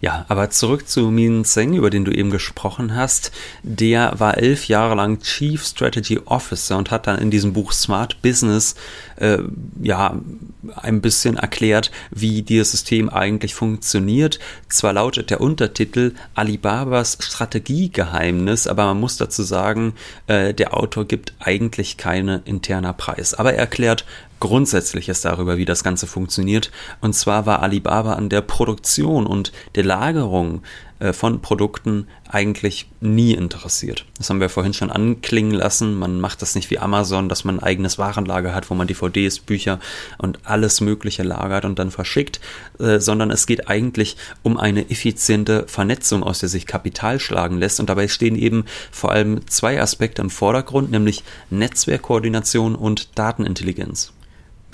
Ja, 0.01 0.25
aber 0.28 0.49
zurück 0.49 0.88
zu 0.88 1.12
Min 1.12 1.45
Zeng, 1.45 1.73
über 1.73 1.89
den 1.89 2.06
du 2.06 2.12
eben 2.12 2.30
gesprochen 2.30 2.95
hast. 2.95 3.32
Der 3.63 4.19
war 4.19 4.38
elf 4.38 4.67
Jahre 4.67 4.95
lang 4.95 5.21
Chief 5.21 5.63
Strategy 5.63 6.19
Officer 6.25 6.78
und 6.78 6.91
hat 6.91 7.08
dann 7.08 7.19
in 7.19 7.32
diesem 7.32 7.54
Buch 7.54 7.71
Smart 7.71 8.21
Business 8.21 8.75
äh, 9.17 9.39
ja 9.82 10.19
ein 10.75 11.01
bisschen 11.01 11.38
erklärt, 11.38 11.91
wie 12.12 12.41
dieses 12.41 12.71
System 12.71 13.10
eigentlich 13.10 13.56
funktioniert. 13.56 14.39
Zwar 14.69 14.93
lautet 14.93 15.30
der 15.30 15.41
Untertitel 15.41 16.13
Alibabas 16.34 17.17
Strategiegeheimnis, 17.19 18.67
aber 18.67 18.86
man 18.86 18.99
muss 18.99 19.17
dazu 19.17 19.43
sagen, 19.43 19.93
äh, 20.28 20.54
der 20.54 20.75
Autor 20.75 21.06
gibt 21.06 21.34
eigentlich 21.39 21.97
keine 21.97 22.41
interner 22.45 22.93
Preis. 22.93 23.34
Aber 23.34 23.54
er 23.54 23.60
erklärt, 23.60 24.06
Grundsätzliches 24.45 25.21
darüber, 25.21 25.58
wie 25.58 25.65
das 25.65 25.84
Ganze 25.84 26.08
funktioniert. 26.08 26.71
Und 27.01 27.13
zwar 27.13 27.45
war 27.45 27.62
Alibaba 27.62 28.13
an 28.13 28.29
der 28.29 28.41
Produktion 28.41 29.25
und 29.25 29.51
der 29.75 29.84
Lagerung 29.84 30.62
äh, 30.99 31.12
von 31.12 31.41
Produkten 31.41 32.08
eigentlich 32.29 32.89
nie 33.01 33.34
interessiert. 33.34 34.05
Das 34.17 34.29
haben 34.29 34.39
wir 34.39 34.47
vorhin 34.47 34.73
schon 34.73 34.89
anklingen 34.89 35.51
lassen. 35.51 35.93
Man 35.93 36.21
macht 36.21 36.41
das 36.41 36.55
nicht 36.55 36.69
wie 36.71 36.79
Amazon, 36.79 37.27
dass 37.27 37.43
man 37.43 37.60
ein 37.60 37.63
eigenes 37.63 37.97
Warenlager 37.97 38.55
hat, 38.55 38.69
wo 38.69 38.75
man 38.75 38.88
DVDs, 38.88 39.39
Bücher 39.39 39.81
und 40.17 40.39
alles 40.45 40.79
Mögliche 40.79 41.23
lagert 41.23 41.65
und 41.65 41.79
dann 41.79 41.91
verschickt, 41.91 42.39
äh, 42.79 42.99
sondern 42.99 43.29
es 43.29 43.45
geht 43.45 43.67
eigentlich 43.67 44.15
um 44.41 44.58
eine 44.58 44.89
effiziente 44.89 45.65
Vernetzung, 45.67 46.23
aus 46.23 46.39
der 46.39 46.47
sich 46.47 46.65
Kapital 46.65 47.19
schlagen 47.19 47.58
lässt. 47.58 47.81
Und 47.81 47.89
dabei 47.89 48.08
stehen 48.08 48.38
eben 48.38 48.63
vor 48.89 49.12
allem 49.12 49.45
zwei 49.47 49.81
Aspekte 49.81 50.21
im 50.21 50.29
Vordergrund, 50.29 50.91
nämlich 50.91 51.25
Netzwerkkoordination 51.49 52.73
und 52.73 53.17
Datenintelligenz. 53.19 54.14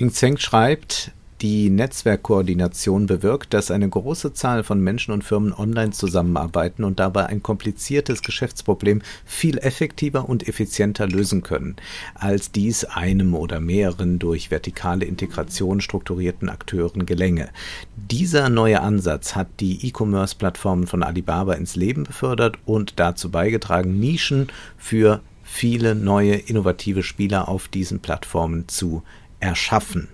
Bing 0.02 0.12
Zeng 0.12 0.38
schreibt, 0.40 1.12
die 1.42 1.70
Netzwerkkoordination 1.70 3.06
bewirkt, 3.06 3.54
dass 3.54 3.70
eine 3.70 3.88
große 3.88 4.34
Zahl 4.34 4.64
von 4.64 4.82
Menschen 4.82 5.12
und 5.14 5.24
Firmen 5.24 5.54
online 5.54 5.92
zusammenarbeiten 5.92 6.84
und 6.84 7.00
dabei 7.00 7.28
ein 7.28 7.44
kompliziertes 7.44 8.24
Geschäftsproblem 8.24 9.04
viel 9.26 9.60
effektiver 9.60 10.28
und 10.28 10.48
effizienter 10.48 11.08
lösen 11.08 11.44
können, 11.44 11.76
als 12.16 12.52
dies 12.52 12.84
einem 12.84 13.36
oder 13.36 13.60
mehreren 13.60 14.18
durch 14.18 14.50
vertikale 14.50 15.06
Integration 15.06 15.82
strukturierten 15.82 16.50
Akteuren 16.50 17.06
gelänge. 17.06 17.50
Dieser 17.96 18.50
neue 18.50 18.82
Ansatz 18.82 19.36
hat 19.36 19.50
die 19.60 19.86
E-Commerce-Plattformen 19.88 20.88
von 20.88 21.04
Alibaba 21.04 21.54
ins 21.54 21.76
Leben 21.76 22.06
befördert 22.06 22.58
und 22.66 22.94
dazu 23.00 23.30
beigetragen, 23.30 24.00
Nischen 24.00 24.48
für 24.80 25.22
viele 25.44 25.94
neue 25.94 26.34
innovative 26.36 27.04
Spieler 27.04 27.50
auf 27.50 27.68
diesen 27.68 28.00
Plattformen 28.00 28.68
zu 28.68 29.04
erschaffen. 29.42 30.08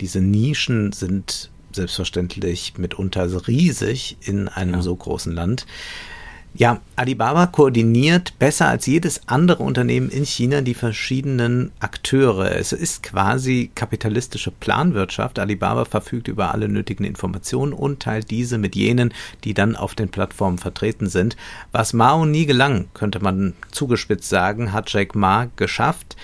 Diese 0.00 0.20
Nischen 0.20 0.92
sind 0.92 1.50
selbstverständlich 1.72 2.74
mitunter 2.78 3.46
riesig 3.46 4.16
in 4.22 4.48
einem 4.48 4.74
ja. 4.74 4.82
so 4.82 4.96
großen 4.96 5.32
Land. 5.32 5.66
Ja, 6.54 6.80
Alibaba 6.96 7.46
koordiniert 7.46 8.36
besser 8.38 8.68
als 8.68 8.86
jedes 8.86 9.28
andere 9.28 9.62
Unternehmen 9.62 10.08
in 10.08 10.24
China 10.24 10.60
die 10.60 10.74
verschiedenen 10.74 11.70
Akteure. 11.78 12.56
Es 12.56 12.72
ist 12.72 13.02
quasi 13.02 13.70
kapitalistische 13.74 14.50
Planwirtschaft. 14.50 15.38
Alibaba 15.38 15.84
verfügt 15.84 16.26
über 16.26 16.52
alle 16.52 16.68
nötigen 16.68 17.04
Informationen 17.04 17.72
und 17.72 18.00
teilt 18.00 18.30
diese 18.30 18.58
mit 18.58 18.74
jenen, 18.74 19.14
die 19.44 19.54
dann 19.54 19.76
auf 19.76 19.94
den 19.94 20.08
Plattformen 20.08 20.58
vertreten 20.58 21.08
sind. 21.08 21.36
Was 21.70 21.92
Mao 21.92 22.24
nie 22.24 22.46
gelang, 22.46 22.88
könnte 22.94 23.20
man 23.20 23.52
zugespitzt 23.70 24.28
sagen, 24.28 24.72
hat 24.72 24.90
Jack 24.92 25.14
Ma 25.14 25.48
geschafft. 25.54 26.16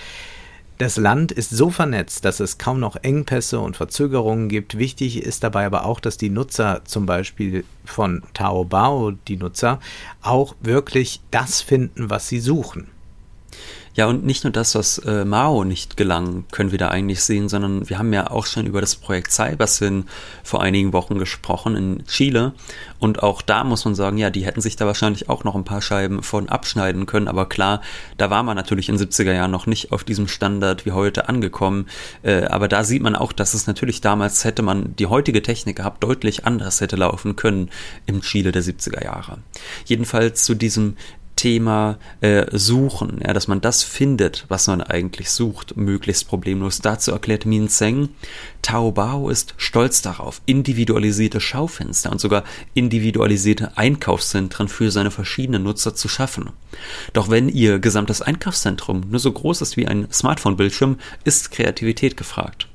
Das 0.77 0.97
Land 0.97 1.31
ist 1.31 1.51
so 1.51 1.69
vernetzt, 1.69 2.25
dass 2.25 2.41
es 2.41 2.57
kaum 2.57 2.81
noch 2.81 2.97
Engpässe 3.01 3.61
und 3.61 3.77
Verzögerungen 3.77 4.49
gibt. 4.49 4.77
Wichtig 4.77 5.23
ist 5.23 5.41
dabei 5.41 5.65
aber 5.65 5.85
auch, 5.85 6.01
dass 6.01 6.17
die 6.17 6.29
Nutzer 6.29 6.81
zum 6.83 7.05
Beispiel 7.05 7.63
von 7.85 8.23
Taobao, 8.33 9.11
die 9.11 9.37
Nutzer, 9.37 9.79
auch 10.21 10.55
wirklich 10.59 11.21
das 11.31 11.61
finden, 11.61 12.09
was 12.09 12.27
sie 12.27 12.39
suchen. 12.39 12.87
Ja, 13.95 14.07
und 14.07 14.25
nicht 14.25 14.43
nur 14.43 14.51
das, 14.51 14.75
was 14.75 14.97
äh, 14.99 15.23
Mao 15.23 15.63
nicht 15.63 15.95
gelang, 15.95 16.43
können 16.51 16.71
wir 16.71 16.77
da 16.77 16.89
eigentlich 16.89 17.23
sehen, 17.23 17.47
sondern 17.47 17.89
wir 17.89 17.97
haben 17.97 18.11
ja 18.11 18.29
auch 18.29 18.45
schon 18.45 18.65
über 18.65 18.81
das 18.81 18.97
Projekt 18.97 19.31
Cybersyn 19.31 20.03
vor 20.43 20.61
einigen 20.61 20.91
Wochen 20.91 21.17
gesprochen 21.17 21.77
in 21.77 22.05
Chile. 22.05 22.53
Und 22.99 23.23
auch 23.23 23.41
da 23.41 23.63
muss 23.63 23.85
man 23.85 23.95
sagen, 23.95 24.17
ja, 24.17 24.29
die 24.29 24.45
hätten 24.45 24.59
sich 24.59 24.75
da 24.75 24.85
wahrscheinlich 24.85 25.29
auch 25.29 25.45
noch 25.45 25.55
ein 25.55 25.63
paar 25.63 25.81
Scheiben 25.81 26.23
von 26.23 26.49
abschneiden 26.49 27.05
können. 27.05 27.29
Aber 27.29 27.47
klar, 27.47 27.81
da 28.17 28.29
war 28.29 28.43
man 28.43 28.57
natürlich 28.57 28.89
in 28.89 28.97
70er 28.97 29.31
Jahren 29.31 29.51
noch 29.51 29.65
nicht 29.65 29.93
auf 29.93 30.03
diesem 30.03 30.27
Standard 30.27 30.85
wie 30.85 30.91
heute 30.91 31.29
angekommen. 31.29 31.87
Äh, 32.21 32.43
aber 32.47 32.67
da 32.67 32.83
sieht 32.83 33.01
man 33.01 33.15
auch, 33.15 33.31
dass 33.31 33.53
es 33.53 33.65
natürlich 33.65 34.01
damals 34.01 34.43
hätte 34.43 34.61
man 34.61 34.97
die 34.97 35.07
heutige 35.07 35.41
Technik 35.41 35.77
gehabt, 35.77 36.03
deutlich 36.03 36.45
anders 36.45 36.81
hätte 36.81 36.97
laufen 36.97 37.37
können 37.37 37.69
im 38.07 38.19
Chile 38.21 38.51
der 38.51 38.61
70er 38.61 39.05
Jahre. 39.05 39.37
Jedenfalls 39.85 40.43
zu 40.43 40.53
diesem 40.53 40.97
Thema 41.35 41.97
äh, 42.21 42.45
Suchen, 42.57 43.19
ja, 43.25 43.33
dass 43.33 43.47
man 43.47 43.61
das 43.61 43.83
findet, 43.83 44.45
was 44.47 44.67
man 44.67 44.81
eigentlich 44.81 45.29
sucht, 45.29 45.75
möglichst 45.75 46.27
problemlos. 46.27 46.79
Dazu 46.79 47.11
erklärt 47.11 47.45
Min 47.45 47.67
Zeng, 47.69 48.09
Taobao 48.61 49.29
ist 49.29 49.53
stolz 49.57 50.01
darauf, 50.01 50.41
individualisierte 50.45 51.41
Schaufenster 51.41 52.11
und 52.11 52.21
sogar 52.21 52.43
individualisierte 52.73 53.77
Einkaufszentren 53.77 54.67
für 54.67 54.91
seine 54.91 55.11
verschiedenen 55.11 55.63
Nutzer 55.63 55.93
zu 55.93 56.07
schaffen. 56.07 56.51
Doch 57.13 57.29
wenn 57.29 57.49
ihr 57.49 57.79
gesamtes 57.79 58.21
Einkaufszentrum 58.21 59.03
nur 59.09 59.19
so 59.19 59.31
groß 59.31 59.61
ist 59.61 59.77
wie 59.77 59.87
ein 59.87 60.07
Smartphone-Bildschirm, 60.11 60.97
ist 61.23 61.51
Kreativität 61.51 62.17
gefragt. 62.17 62.67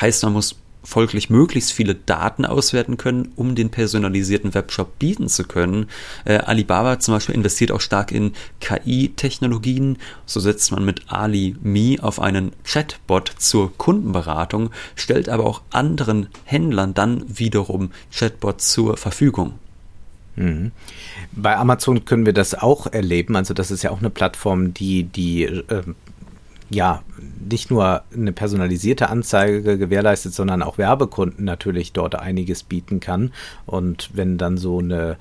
Heißt, 0.00 0.22
man 0.22 0.32
muss 0.32 0.56
folglich 0.88 1.28
möglichst 1.28 1.72
viele 1.72 1.94
Daten 1.94 2.46
auswerten 2.46 2.96
können, 2.96 3.32
um 3.36 3.54
den 3.54 3.68
personalisierten 3.68 4.54
Webshop 4.54 4.98
bieten 4.98 5.28
zu 5.28 5.44
können. 5.44 5.86
Äh, 6.24 6.38
Alibaba 6.38 6.98
zum 6.98 7.14
Beispiel 7.14 7.34
investiert 7.34 7.72
auch 7.72 7.82
stark 7.82 8.10
in 8.10 8.32
KI-Technologien. 8.60 9.98
So 10.24 10.40
setzt 10.40 10.72
man 10.72 10.86
mit 10.86 11.02
Ali 11.08 11.56
Me 11.60 11.98
auf 12.00 12.20
einen 12.20 12.52
Chatbot 12.64 13.34
zur 13.36 13.76
Kundenberatung, 13.76 14.70
stellt 14.96 15.28
aber 15.28 15.44
auch 15.44 15.60
anderen 15.70 16.28
Händlern 16.44 16.94
dann 16.94 17.22
wiederum 17.28 17.90
Chatbots 18.10 18.72
zur 18.72 18.96
Verfügung. 18.96 19.58
Mhm. 20.36 20.72
Bei 21.32 21.58
Amazon 21.58 22.06
können 22.06 22.24
wir 22.24 22.32
das 22.32 22.54
auch 22.54 22.86
erleben. 22.86 23.36
Also 23.36 23.52
das 23.52 23.70
ist 23.70 23.82
ja 23.82 23.90
auch 23.90 23.98
eine 23.98 24.10
Plattform, 24.10 24.72
die 24.72 25.04
die 25.04 25.42
äh, 25.44 25.82
ja, 26.70 27.02
nicht 27.48 27.70
nur 27.70 28.02
eine 28.14 28.32
personalisierte 28.32 29.08
Anzeige 29.08 29.78
gewährleistet, 29.78 30.34
sondern 30.34 30.62
auch 30.62 30.78
Werbekunden 30.78 31.44
natürlich 31.44 31.92
dort 31.92 32.14
einiges 32.14 32.62
bieten 32.62 33.00
kann. 33.00 33.32
Und 33.64 34.10
wenn 34.12 34.36
dann 34.38 34.58
so 34.58 34.78
eine 34.78 35.16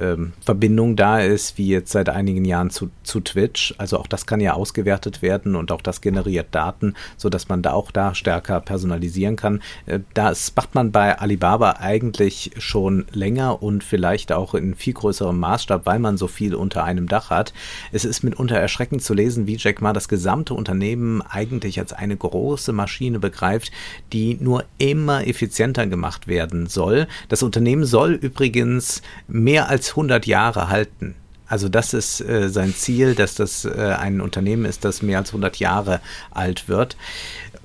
ähm, 0.00 0.32
Verbindung 0.40 0.96
da 0.96 1.20
ist, 1.20 1.58
wie 1.58 1.68
jetzt 1.68 1.92
seit 1.92 2.08
einigen 2.08 2.44
Jahren 2.44 2.70
zu, 2.70 2.90
zu 3.02 3.20
Twitch. 3.20 3.74
Also 3.78 3.98
auch 3.98 4.06
das 4.06 4.26
kann 4.26 4.40
ja 4.40 4.54
ausgewertet 4.54 5.22
werden 5.22 5.56
und 5.56 5.72
auch 5.72 5.82
das 5.82 6.00
generiert 6.00 6.48
Daten, 6.52 6.94
sodass 7.16 7.48
man 7.48 7.62
da 7.62 7.72
auch 7.72 7.90
da 7.90 8.14
stärker 8.14 8.60
personalisieren 8.60 9.36
kann. 9.36 9.62
Äh, 9.86 10.00
das 10.14 10.52
macht 10.54 10.74
man 10.74 10.92
bei 10.92 11.18
Alibaba 11.18 11.76
eigentlich 11.80 12.52
schon 12.58 13.06
länger 13.12 13.62
und 13.62 13.84
vielleicht 13.84 14.32
auch 14.32 14.54
in 14.54 14.74
viel 14.74 14.94
größerem 14.94 15.38
Maßstab, 15.38 15.86
weil 15.86 15.98
man 15.98 16.16
so 16.16 16.28
viel 16.28 16.54
unter 16.54 16.84
einem 16.84 17.08
Dach 17.08 17.30
hat. 17.30 17.52
Es 17.92 18.04
ist 18.04 18.22
mitunter 18.22 18.56
erschreckend 18.56 19.02
zu 19.02 19.14
lesen, 19.14 19.46
wie 19.46 19.56
Jack 19.56 19.80
Ma 19.80 19.92
das 19.92 20.08
gesamte 20.08 20.54
Unternehmen 20.54 21.22
eigentlich 21.22 21.78
als 21.78 21.92
eine 21.92 22.16
große 22.16 22.72
Maschine 22.72 23.18
begreift, 23.18 23.72
die 24.12 24.36
nur 24.40 24.64
immer 24.78 25.26
effizienter 25.26 25.86
gemacht 25.86 26.28
werden 26.28 26.66
soll. 26.66 27.06
Das 27.28 27.42
Unternehmen 27.42 27.84
soll 27.84 28.12
übrigens 28.12 29.02
mehr 29.26 29.68
als 29.68 29.77
100 29.90 30.26
Jahre 30.26 30.68
halten. 30.68 31.14
Also 31.46 31.68
das 31.68 31.94
ist 31.94 32.20
äh, 32.20 32.50
sein 32.50 32.74
Ziel, 32.74 33.14
dass 33.14 33.34
das 33.34 33.64
äh, 33.64 33.96
ein 33.98 34.20
Unternehmen 34.20 34.66
ist, 34.66 34.84
das 34.84 35.00
mehr 35.02 35.18
als 35.18 35.30
100 35.30 35.56
Jahre 35.56 36.00
alt 36.30 36.68
wird. 36.68 36.96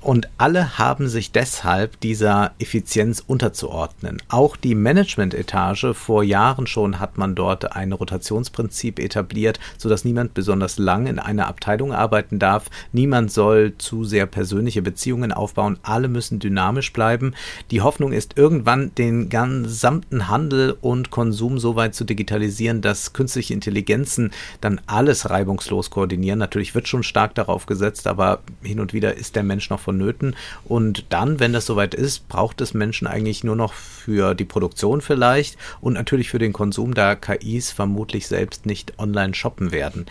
Und 0.04 0.28
alle 0.38 0.78
haben 0.78 1.08
sich 1.08 1.32
deshalb 1.32 1.98
dieser 2.02 2.52
Effizienz 2.60 3.24
unterzuordnen. 3.26 4.22
Auch 4.28 4.58
die 4.58 4.76
Management-Etage, 4.76 5.94
vor 5.94 6.24
Jahren 6.24 6.68
schon 6.68 7.00
hat 7.00 7.18
man 7.18 7.36
dort 7.36 7.74
ein 7.78 7.94
Rotationsprinzip 7.94 9.00
etabliert, 9.00 9.62
sodass 9.78 10.04
niemand 10.04 10.34
besonders 10.34 10.78
lang 10.78 11.08
in 11.08 11.20
einer 11.20 11.48
Abteilung 11.48 11.94
arbeiten 11.94 12.38
darf. 12.38 12.70
Niemand 12.92 13.32
soll 13.32 13.76
zu 13.78 14.04
sehr 14.04 14.26
persönliche 14.26 14.82
Beziehungen 14.82 15.32
aufbauen. 15.32 15.80
Alle 15.84 16.10
müssen 16.10 16.40
dynamisch 16.40 16.92
bleiben. 16.92 17.34
Die 17.72 17.80
Hoffnung 17.80 18.12
ist, 18.12 18.38
irgendwann 18.38 18.94
den 18.96 19.30
gesamten 19.30 20.28
Handel 20.28 20.76
und 20.82 21.12
Konsum 21.12 21.60
so 21.60 21.78
weit 21.78 21.96
zu 21.96 22.04
digitalisieren, 22.04 22.82
dass 22.82 23.14
künstliche 23.14 23.54
Intelligenzen 23.54 24.32
dann 24.60 24.82
alles 24.86 25.30
reibungslos 25.30 25.90
koordinieren. 25.92 26.40
Natürlich 26.40 26.76
wird 26.76 26.90
schon 26.90 27.04
stark 27.04 27.36
darauf 27.36 27.68
gesetzt, 27.68 28.06
aber 28.06 28.40
hin 28.62 28.82
und 28.82 28.92
wieder 28.92 29.16
ist 29.16 29.38
der 29.38 29.44
Mensch 29.44 29.70
noch 29.70 29.80
von 29.80 29.93
vonnöten. 29.94 30.36
Und 30.66 31.06
dann, 31.10 31.40
wenn 31.40 31.54
das 31.54 31.66
soweit 31.66 31.94
ist, 31.94 32.28
braucht 32.28 32.62
es 32.62 32.74
Menschen 32.74 33.08
eigentlich 33.08 33.44
nur 33.44 33.56
noch 33.56 33.74
für 33.74 34.34
die 34.36 34.46
Produktion 34.46 35.02
vielleicht 35.02 35.58
und 35.82 35.94
natürlich 35.94 36.30
für 36.30 36.40
den 36.40 36.54
Konsum, 36.54 36.94
da 36.94 37.16
KIs 37.16 37.72
vermutlich 37.72 38.28
selbst 38.28 38.66
nicht 38.66 39.00
online 39.00 39.34
shoppen 39.34 39.72
werden. 39.72 40.06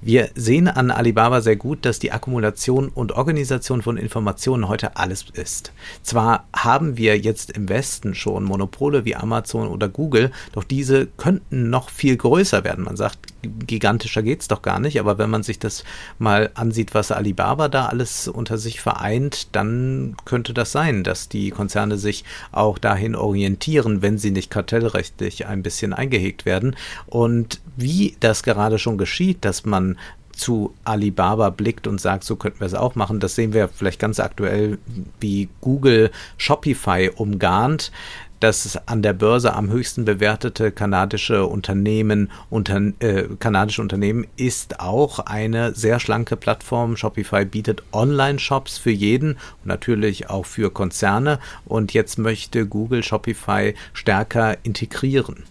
Wir 0.00 0.30
sehen 0.34 0.68
an 0.68 0.90
Alibaba 0.90 1.40
sehr 1.40 1.56
gut, 1.56 1.84
dass 1.84 1.98
die 1.98 2.12
Akkumulation 2.12 2.88
und 2.88 3.12
Organisation 3.12 3.82
von 3.82 3.96
Informationen 3.96 4.68
heute 4.68 4.96
alles 4.96 5.26
ist. 5.32 5.72
Zwar 6.02 6.46
haben 6.54 6.96
wir 6.96 7.18
jetzt 7.18 7.52
im 7.52 7.68
Westen 7.68 8.14
schon 8.14 8.44
Monopole 8.44 9.04
wie 9.04 9.16
Amazon 9.16 9.68
oder 9.68 9.88
Google, 9.88 10.32
doch 10.52 10.64
diese 10.64 11.06
könnten 11.06 11.70
noch 11.70 11.90
viel 11.90 12.16
größer 12.16 12.64
werden. 12.64 12.84
Man 12.84 12.96
sagt, 12.96 13.18
gigantischer 13.66 14.22
geht's 14.22 14.48
doch 14.48 14.62
gar 14.62 14.80
nicht, 14.80 14.98
aber 14.98 15.18
wenn 15.18 15.30
man 15.30 15.42
sich 15.42 15.58
das 15.58 15.84
mal 16.18 16.50
ansieht, 16.54 16.94
was 16.94 17.10
Alibaba 17.12 17.68
da 17.68 17.86
alles 17.86 18.28
unter 18.28 18.58
sich 18.58 18.80
vereint, 18.80 19.25
dann 19.52 20.16
könnte 20.24 20.54
das 20.54 20.72
sein, 20.72 21.04
dass 21.04 21.28
die 21.28 21.50
Konzerne 21.50 21.98
sich 21.98 22.24
auch 22.52 22.78
dahin 22.78 23.14
orientieren, 23.14 24.02
wenn 24.02 24.18
sie 24.18 24.30
nicht 24.30 24.50
kartellrechtlich 24.50 25.46
ein 25.46 25.62
bisschen 25.62 25.92
eingehegt 25.92 26.44
werden. 26.44 26.76
Und 27.06 27.60
wie 27.76 28.16
das 28.20 28.42
gerade 28.42 28.78
schon 28.78 28.98
geschieht, 28.98 29.44
dass 29.44 29.64
man 29.64 29.96
zu 30.36 30.74
Alibaba 30.84 31.50
blickt 31.50 31.86
und 31.86 32.00
sagt, 32.00 32.22
so 32.22 32.36
könnten 32.36 32.60
wir 32.60 32.66
es 32.66 32.74
auch 32.74 32.94
machen. 32.94 33.20
Das 33.20 33.34
sehen 33.34 33.54
wir 33.54 33.68
vielleicht 33.68 33.98
ganz 33.98 34.20
aktuell, 34.20 34.78
wie 35.18 35.48
Google 35.62 36.10
Shopify 36.36 37.10
umgarnt 37.14 37.90
das 38.40 38.78
an 38.86 39.02
der 39.02 39.12
Börse 39.12 39.54
am 39.54 39.70
höchsten 39.70 40.04
bewertete 40.04 40.70
kanadische 40.70 41.46
Unternehmen, 41.46 42.30
unter, 42.50 42.80
äh, 43.00 43.24
kanadische 43.38 43.82
Unternehmen 43.82 44.26
ist 44.36 44.80
auch 44.80 45.20
eine 45.20 45.74
sehr 45.74 46.00
schlanke 46.00 46.36
Plattform. 46.36 46.96
Shopify 46.96 47.44
bietet 47.44 47.82
Online-Shops 47.92 48.78
für 48.78 48.90
jeden 48.90 49.32
und 49.32 49.66
natürlich 49.66 50.28
auch 50.28 50.46
für 50.46 50.70
Konzerne. 50.70 51.38
Und 51.64 51.94
jetzt 51.94 52.18
möchte 52.18 52.66
Google 52.66 53.02
Shopify 53.02 53.74
stärker 53.92 54.56
integrieren. 54.64 55.44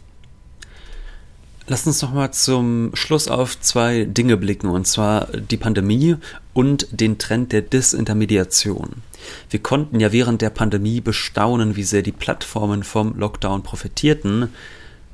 Lass 1.68 1.88
uns 1.88 2.02
noch 2.04 2.14
mal 2.14 2.32
zum 2.32 2.92
Schluss 2.94 3.28
auf 3.28 3.60
zwei 3.60 4.06
Dinge 4.06 4.38
blicken, 4.38 4.68
und 4.68 4.86
zwar 4.86 5.26
die 5.26 5.58
Pandemie 5.58 6.16
und 6.54 6.88
den 6.92 7.18
Trend 7.18 7.52
der 7.52 7.64
Disintermediation. 7.64 9.02
Wir 9.50 9.62
konnten 9.62 10.00
ja 10.00 10.12
während 10.12 10.42
der 10.42 10.50
Pandemie 10.50 11.02
bestaunen, 11.02 11.76
wie 11.76 11.84
sehr 11.84 12.02
die 12.02 12.12
Plattformen 12.12 12.84
vom 12.84 13.18
Lockdown 13.18 13.64
profitierten. 13.64 14.50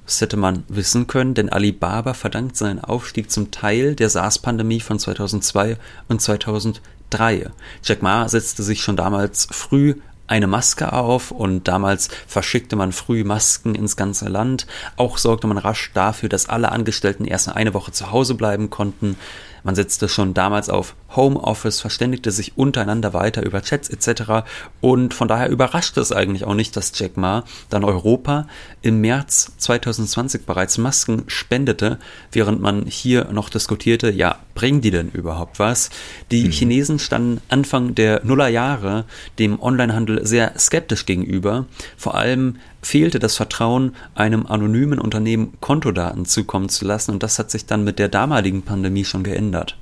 Das 0.05 0.19
hätte 0.21 0.37
man 0.37 0.63
wissen 0.67 1.07
können, 1.07 1.33
denn 1.33 1.49
Alibaba 1.49 2.13
verdankt 2.13 2.57
seinen 2.57 2.83
Aufstieg 2.83 3.31
zum 3.31 3.51
Teil 3.51 3.95
der 3.95 4.09
SARS-Pandemie 4.09 4.81
von 4.81 4.99
2002 4.99 5.77
und 6.09 6.21
2003. 6.21 7.49
Jack 7.83 8.01
Ma 8.01 8.27
setzte 8.27 8.63
sich 8.63 8.81
schon 8.81 8.97
damals 8.97 9.47
früh 9.51 9.95
eine 10.31 10.47
Maske 10.47 10.93
auf 10.93 11.31
und 11.31 11.67
damals 11.67 12.09
verschickte 12.25 12.77
man 12.77 12.93
früh 12.93 13.25
Masken 13.25 13.75
ins 13.75 13.97
ganze 13.97 14.29
Land. 14.29 14.65
Auch 14.95 15.17
sorgte 15.17 15.45
man 15.45 15.57
rasch 15.57 15.91
dafür, 15.93 16.29
dass 16.29 16.47
alle 16.47 16.71
Angestellten 16.71 17.25
erst 17.25 17.49
eine 17.49 17.73
Woche 17.73 17.91
zu 17.91 18.11
Hause 18.11 18.35
bleiben 18.35 18.69
konnten. 18.69 19.17
Man 19.63 19.75
setzte 19.75 20.09
schon 20.09 20.33
damals 20.33 20.69
auf 20.69 20.95
Homeoffice, 21.15 21.81
verständigte 21.81 22.31
sich 22.31 22.57
untereinander 22.57 23.13
weiter 23.13 23.43
über 23.43 23.61
Chats 23.61 23.89
etc. 23.89 24.45
Und 24.79 25.13
von 25.13 25.27
daher 25.27 25.49
überraschte 25.49 25.99
es 25.99 26.11
eigentlich 26.11 26.45
auch 26.45 26.53
nicht, 26.53 26.75
dass 26.75 26.97
Jack 26.97 27.17
Ma 27.17 27.43
dann 27.69 27.83
Europa 27.83 28.47
im 28.81 29.01
März 29.01 29.51
2020 29.57 30.45
bereits 30.45 30.77
Masken 30.77 31.23
spendete, 31.27 31.99
während 32.31 32.61
man 32.61 32.85
hier 32.85 33.25
noch 33.31 33.49
diskutierte, 33.49 34.11
ja, 34.11 34.39
bringen 34.55 34.81
die 34.81 34.91
denn 34.91 35.09
überhaupt 35.09 35.59
was? 35.59 35.89
Die 36.31 36.45
mhm. 36.45 36.51
Chinesen 36.51 36.99
standen 36.99 37.41
Anfang 37.49 37.95
der 37.95 38.21
Nullerjahre 38.23 39.05
dem 39.39 39.61
Onlinehandel 39.61 40.25
sehr 40.25 40.57
skeptisch 40.57 41.05
gegenüber. 41.05 41.65
Vor 41.97 42.15
allem 42.15 42.57
fehlte 42.81 43.19
das 43.19 43.35
Vertrauen, 43.35 43.95
einem 44.15 44.45
anonymen 44.45 44.99
Unternehmen 44.99 45.53
Kontodaten 45.61 46.25
zukommen 46.25 46.69
zu 46.69 46.85
lassen 46.85 47.11
und 47.11 47.23
das 47.23 47.39
hat 47.39 47.51
sich 47.51 47.65
dann 47.65 47.83
mit 47.83 47.99
der 47.99 48.09
damaligen 48.09 48.63
Pandemie 48.63 49.05
schon 49.05 49.23
geändert. 49.23 49.77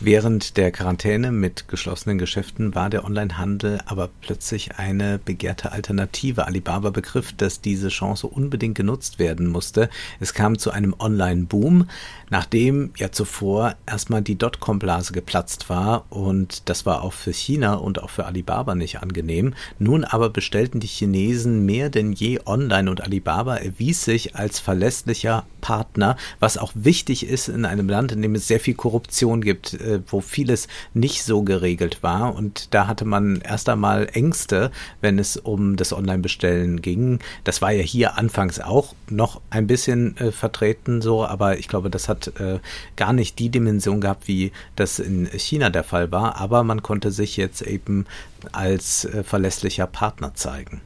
Während 0.00 0.56
der 0.56 0.70
Quarantäne 0.70 1.32
mit 1.32 1.66
geschlossenen 1.66 2.18
Geschäften 2.18 2.76
war 2.76 2.88
der 2.88 3.04
Onlinehandel 3.04 3.80
aber 3.84 4.08
plötzlich 4.20 4.78
eine 4.78 5.18
begehrte 5.18 5.72
Alternative. 5.72 6.46
Alibaba 6.46 6.90
begriff, 6.90 7.32
dass 7.32 7.60
diese 7.60 7.88
Chance 7.88 8.28
unbedingt 8.28 8.76
genutzt 8.76 9.18
werden 9.18 9.48
musste. 9.48 9.90
Es 10.20 10.34
kam 10.34 10.56
zu 10.56 10.70
einem 10.70 10.94
Online-Boom, 10.96 11.88
nachdem 12.30 12.90
ja 12.96 13.10
zuvor 13.10 13.74
erstmal 13.86 14.22
die 14.22 14.38
Dotcom-Blase 14.38 15.12
geplatzt 15.12 15.68
war 15.68 16.04
und 16.10 16.68
das 16.68 16.86
war 16.86 17.02
auch 17.02 17.12
für 17.12 17.32
China 17.32 17.74
und 17.74 18.00
auch 18.00 18.10
für 18.10 18.24
Alibaba 18.24 18.76
nicht 18.76 19.02
angenehm. 19.02 19.54
Nun 19.80 20.04
aber 20.04 20.30
bestellten 20.30 20.78
die 20.78 20.86
Chinesen 20.86 21.66
mehr 21.66 21.90
denn 21.90 22.12
je 22.12 22.38
online 22.46 22.88
und 22.88 23.00
Alibaba 23.00 23.56
erwies 23.56 24.04
sich 24.04 24.36
als 24.36 24.60
verlässlicher 24.60 25.44
Partner, 25.60 26.16
was 26.38 26.56
auch 26.56 26.70
wichtig 26.74 27.26
ist 27.26 27.48
in 27.48 27.64
einem 27.64 27.88
Land, 27.88 28.12
in 28.12 28.22
dem 28.22 28.36
es 28.36 28.46
sehr 28.46 28.60
viel 28.60 28.74
Korruption 28.74 29.40
gibt 29.40 29.72
äh, 29.88 30.00
wo 30.06 30.20
vieles 30.20 30.68
nicht 30.94 31.24
so 31.24 31.42
geregelt 31.42 32.02
war. 32.02 32.34
Und 32.34 32.74
da 32.74 32.86
hatte 32.86 33.04
man 33.04 33.40
erst 33.40 33.68
einmal 33.68 34.08
Ängste, 34.12 34.70
wenn 35.00 35.18
es 35.18 35.36
um 35.36 35.76
das 35.76 35.92
Online-Bestellen 35.92 36.82
ging. 36.82 37.18
Das 37.44 37.62
war 37.62 37.72
ja 37.72 37.82
hier 37.82 38.18
anfangs 38.18 38.60
auch 38.60 38.94
noch 39.08 39.40
ein 39.50 39.66
bisschen 39.66 40.16
äh, 40.18 40.32
vertreten 40.32 41.00
so, 41.00 41.24
aber 41.24 41.58
ich 41.58 41.68
glaube, 41.68 41.90
das 41.90 42.08
hat 42.08 42.28
äh, 42.40 42.58
gar 42.96 43.12
nicht 43.12 43.38
die 43.38 43.48
Dimension 43.48 44.00
gehabt, 44.00 44.28
wie 44.28 44.52
das 44.76 44.98
in 44.98 45.26
China 45.26 45.70
der 45.70 45.84
Fall 45.84 46.12
war. 46.12 46.36
Aber 46.36 46.62
man 46.64 46.82
konnte 46.82 47.10
sich 47.10 47.36
jetzt 47.36 47.62
eben 47.62 48.06
als 48.52 49.04
äh, 49.04 49.22
verlässlicher 49.22 49.86
Partner 49.86 50.34
zeigen. 50.34 50.80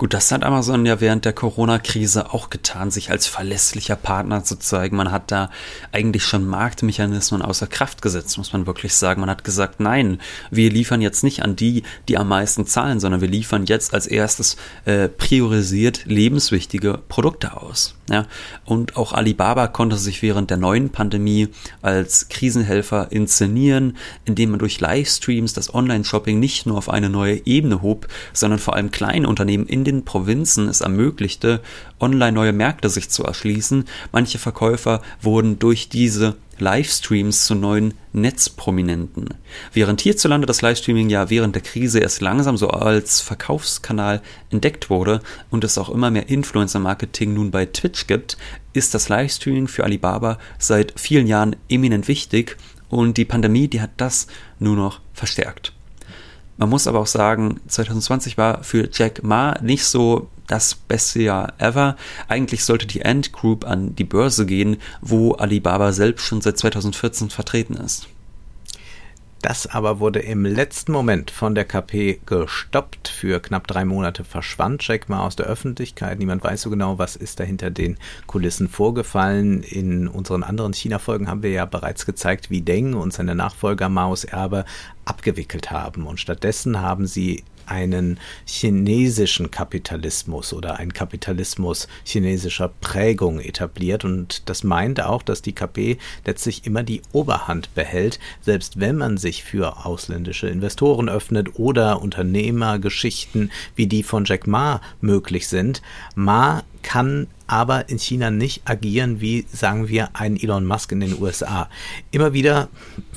Gut, 0.00 0.14
das 0.14 0.32
hat 0.32 0.44
Amazon 0.44 0.86
ja 0.86 1.02
während 1.02 1.26
der 1.26 1.34
Corona-Krise 1.34 2.32
auch 2.32 2.48
getan, 2.48 2.90
sich 2.90 3.10
als 3.10 3.26
verlässlicher 3.26 3.96
Partner 3.96 4.42
zu 4.42 4.58
zeigen. 4.58 4.96
Man 4.96 5.12
hat 5.12 5.30
da 5.30 5.50
eigentlich 5.92 6.24
schon 6.24 6.46
Marktmechanismen 6.46 7.42
außer 7.42 7.66
Kraft 7.66 8.00
gesetzt, 8.00 8.38
muss 8.38 8.54
man 8.54 8.66
wirklich 8.66 8.94
sagen. 8.94 9.20
Man 9.20 9.28
hat 9.28 9.44
gesagt, 9.44 9.78
nein, 9.78 10.18
wir 10.50 10.70
liefern 10.70 11.02
jetzt 11.02 11.22
nicht 11.22 11.42
an 11.42 11.54
die, 11.54 11.82
die 12.08 12.16
am 12.16 12.28
meisten 12.28 12.64
zahlen, 12.64 12.98
sondern 12.98 13.20
wir 13.20 13.28
liefern 13.28 13.66
jetzt 13.66 13.92
als 13.92 14.06
erstes 14.06 14.56
äh, 14.86 15.10
priorisiert 15.10 16.06
lebenswichtige 16.06 16.98
Produkte 17.10 17.58
aus. 17.58 17.94
Ja? 18.08 18.26
Und 18.64 18.96
auch 18.96 19.12
Alibaba 19.12 19.66
konnte 19.66 19.98
sich 19.98 20.22
während 20.22 20.48
der 20.48 20.56
neuen 20.56 20.88
Pandemie 20.88 21.48
als 21.82 22.30
Krisenhelfer 22.30 23.12
inszenieren, 23.12 23.98
indem 24.24 24.52
man 24.52 24.60
durch 24.60 24.80
Livestreams 24.80 25.52
das 25.52 25.74
Online-Shopping 25.74 26.40
nicht 26.40 26.64
nur 26.64 26.78
auf 26.78 26.88
eine 26.88 27.10
neue 27.10 27.46
Ebene 27.46 27.82
hob, 27.82 28.08
sondern 28.32 28.58
vor 28.58 28.76
allem 28.76 28.90
kleine 28.90 29.28
Unternehmen 29.28 29.66
in 29.66 29.84
den 29.84 29.89
Provinzen 30.04 30.68
es 30.68 30.80
ermöglichte, 30.80 31.60
online 31.98 32.32
neue 32.32 32.52
Märkte 32.52 32.88
sich 32.88 33.10
zu 33.10 33.24
erschließen. 33.24 33.84
Manche 34.12 34.38
Verkäufer 34.38 35.02
wurden 35.20 35.58
durch 35.58 35.88
diese 35.88 36.36
Livestreams 36.58 37.46
zu 37.46 37.54
neuen 37.54 37.94
Netzprominenten. 38.12 39.28
Während 39.72 40.00
hierzulande 40.00 40.46
das 40.46 40.62
Livestreaming 40.62 41.08
ja 41.08 41.30
während 41.30 41.54
der 41.54 41.62
Krise 41.62 42.00
erst 42.00 42.20
langsam 42.20 42.56
so 42.56 42.68
als 42.68 43.20
Verkaufskanal 43.20 44.20
entdeckt 44.50 44.90
wurde 44.90 45.20
und 45.50 45.64
es 45.64 45.78
auch 45.78 45.90
immer 45.90 46.10
mehr 46.10 46.28
Influencer-Marketing 46.28 47.34
nun 47.34 47.50
bei 47.50 47.66
Twitch 47.66 48.06
gibt, 48.06 48.36
ist 48.72 48.94
das 48.94 49.08
Livestreaming 49.08 49.68
für 49.68 49.84
Alibaba 49.84 50.38
seit 50.58 50.98
vielen 51.00 51.26
Jahren 51.26 51.56
eminent 51.68 52.08
wichtig 52.08 52.56
und 52.88 53.16
die 53.16 53.24
Pandemie, 53.24 53.68
die 53.68 53.80
hat 53.80 53.92
das 53.96 54.26
nur 54.58 54.76
noch 54.76 55.00
verstärkt. 55.12 55.72
Man 56.60 56.68
muss 56.68 56.86
aber 56.86 57.00
auch 57.00 57.06
sagen, 57.06 57.58
2020 57.68 58.36
war 58.36 58.62
für 58.62 58.90
Jack 58.92 59.22
Ma 59.22 59.58
nicht 59.62 59.86
so 59.86 60.28
das 60.46 60.74
beste 60.74 61.22
Jahr 61.22 61.54
ever. 61.56 61.96
Eigentlich 62.28 62.66
sollte 62.66 62.86
die 62.86 63.02
Ant 63.02 63.32
Group 63.32 63.66
an 63.66 63.96
die 63.96 64.04
Börse 64.04 64.44
gehen, 64.44 64.76
wo 65.00 65.32
Alibaba 65.32 65.92
selbst 65.92 66.26
schon 66.26 66.42
seit 66.42 66.58
2014 66.58 67.30
vertreten 67.30 67.76
ist. 67.76 68.08
Das 69.42 69.66
aber 69.66 70.00
wurde 70.00 70.20
im 70.20 70.44
letzten 70.44 70.92
Moment 70.92 71.30
von 71.30 71.54
der 71.54 71.64
KP 71.64 72.20
gestoppt. 72.26 73.08
Für 73.08 73.40
knapp 73.40 73.66
drei 73.66 73.86
Monate 73.86 74.22
verschwand 74.22 74.86
Jack 74.86 75.08
Ma 75.08 75.24
aus 75.24 75.34
der 75.34 75.46
Öffentlichkeit. 75.46 76.18
Niemand 76.18 76.44
weiß 76.44 76.60
so 76.60 76.68
genau, 76.68 76.98
was 76.98 77.16
ist 77.16 77.40
da 77.40 77.44
hinter 77.44 77.70
den 77.70 77.96
Kulissen 78.26 78.68
vorgefallen. 78.68 79.62
In 79.62 80.08
unseren 80.08 80.42
anderen 80.42 80.74
China-Folgen 80.74 81.28
haben 81.28 81.42
wir 81.42 81.50
ja 81.50 81.64
bereits 81.64 82.04
gezeigt, 82.04 82.50
wie 82.50 82.60
Deng 82.60 82.92
und 82.92 83.14
seine 83.14 83.34
Nachfolger 83.34 83.88
Maos 83.88 84.24
Erbe 84.24 84.66
abgewickelt 85.06 85.70
haben. 85.70 86.06
Und 86.06 86.20
stattdessen 86.20 86.82
haben 86.82 87.06
sie 87.06 87.42
einen 87.70 88.18
chinesischen 88.44 89.50
Kapitalismus 89.50 90.52
oder 90.52 90.78
einen 90.78 90.92
Kapitalismus 90.92 91.88
chinesischer 92.04 92.70
Prägung 92.80 93.40
etabliert. 93.40 94.04
Und 94.04 94.48
das 94.48 94.64
meint 94.64 95.00
auch, 95.02 95.22
dass 95.22 95.42
die 95.42 95.54
KP 95.54 95.98
letztlich 96.24 96.66
immer 96.66 96.82
die 96.82 97.02
Oberhand 97.12 97.74
behält, 97.74 98.18
selbst 98.40 98.80
wenn 98.80 98.96
man 98.96 99.16
sich 99.16 99.44
für 99.44 99.86
ausländische 99.86 100.48
Investoren 100.48 101.08
öffnet 101.08 101.58
oder 101.58 102.02
Unternehmergeschichten 102.02 103.50
wie 103.76 103.86
die 103.86 104.02
von 104.02 104.24
Jack 104.24 104.46
Ma 104.46 104.80
möglich 105.00 105.48
sind. 105.48 105.82
Ma 106.14 106.62
kann 106.82 107.26
aber 107.50 107.88
in 107.88 107.98
China 107.98 108.30
nicht 108.30 108.62
agieren 108.64 109.20
wie, 109.20 109.44
sagen 109.52 109.88
wir, 109.88 110.10
ein 110.12 110.36
Elon 110.36 110.64
Musk 110.64 110.92
in 110.92 111.00
den 111.00 111.20
USA. 111.20 111.68
Immer 112.12 112.32
wieder 112.32 112.68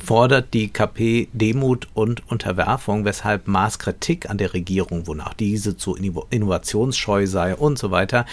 fordert 0.03 0.55
die 0.55 0.69
KP 0.69 1.27
Demut 1.33 1.87
und 1.93 2.27
Unterwerfung, 2.31 3.05
weshalb 3.05 3.47
Maß 3.47 3.77
Kritik 3.77 4.31
an 4.31 4.39
der 4.39 4.55
Regierung, 4.55 5.05
wonach 5.05 5.35
diese 5.35 5.77
zu 5.77 5.95
innovationsscheu 5.95 7.27
sei 7.27 7.55
und 7.55 7.77
so 7.77 7.91
weiter, 7.91 8.25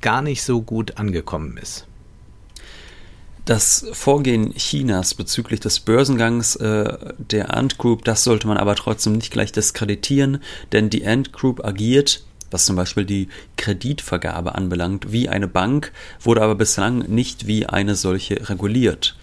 gar 0.00 0.22
nicht 0.22 0.44
so 0.44 0.62
gut 0.62 0.98
angekommen 0.98 1.56
ist. 1.56 1.88
Das 3.44 3.84
Vorgehen 3.92 4.54
Chinas 4.54 5.14
bezüglich 5.14 5.58
des 5.58 5.80
Börsengangs 5.80 6.54
äh, 6.56 6.96
der 7.18 7.56
Ant 7.56 7.76
Group, 7.78 8.04
das 8.04 8.22
sollte 8.22 8.46
man 8.46 8.56
aber 8.56 8.76
trotzdem 8.76 9.14
nicht 9.14 9.32
gleich 9.32 9.50
diskreditieren, 9.50 10.40
denn 10.70 10.90
die 10.90 11.04
Ant 11.04 11.32
Group 11.32 11.64
agiert, 11.64 12.22
was 12.50 12.66
zum 12.66 12.76
Beispiel 12.76 13.04
die 13.04 13.28
Kreditvergabe 13.56 14.54
anbelangt, 14.54 15.12
wie 15.12 15.28
eine 15.28 15.48
Bank, 15.48 15.92
wurde 16.20 16.42
aber 16.42 16.54
bislang 16.54 16.98
nicht 17.08 17.46
wie 17.46 17.66
eine 17.66 17.94
solche 17.94 18.48
reguliert. 18.48 19.16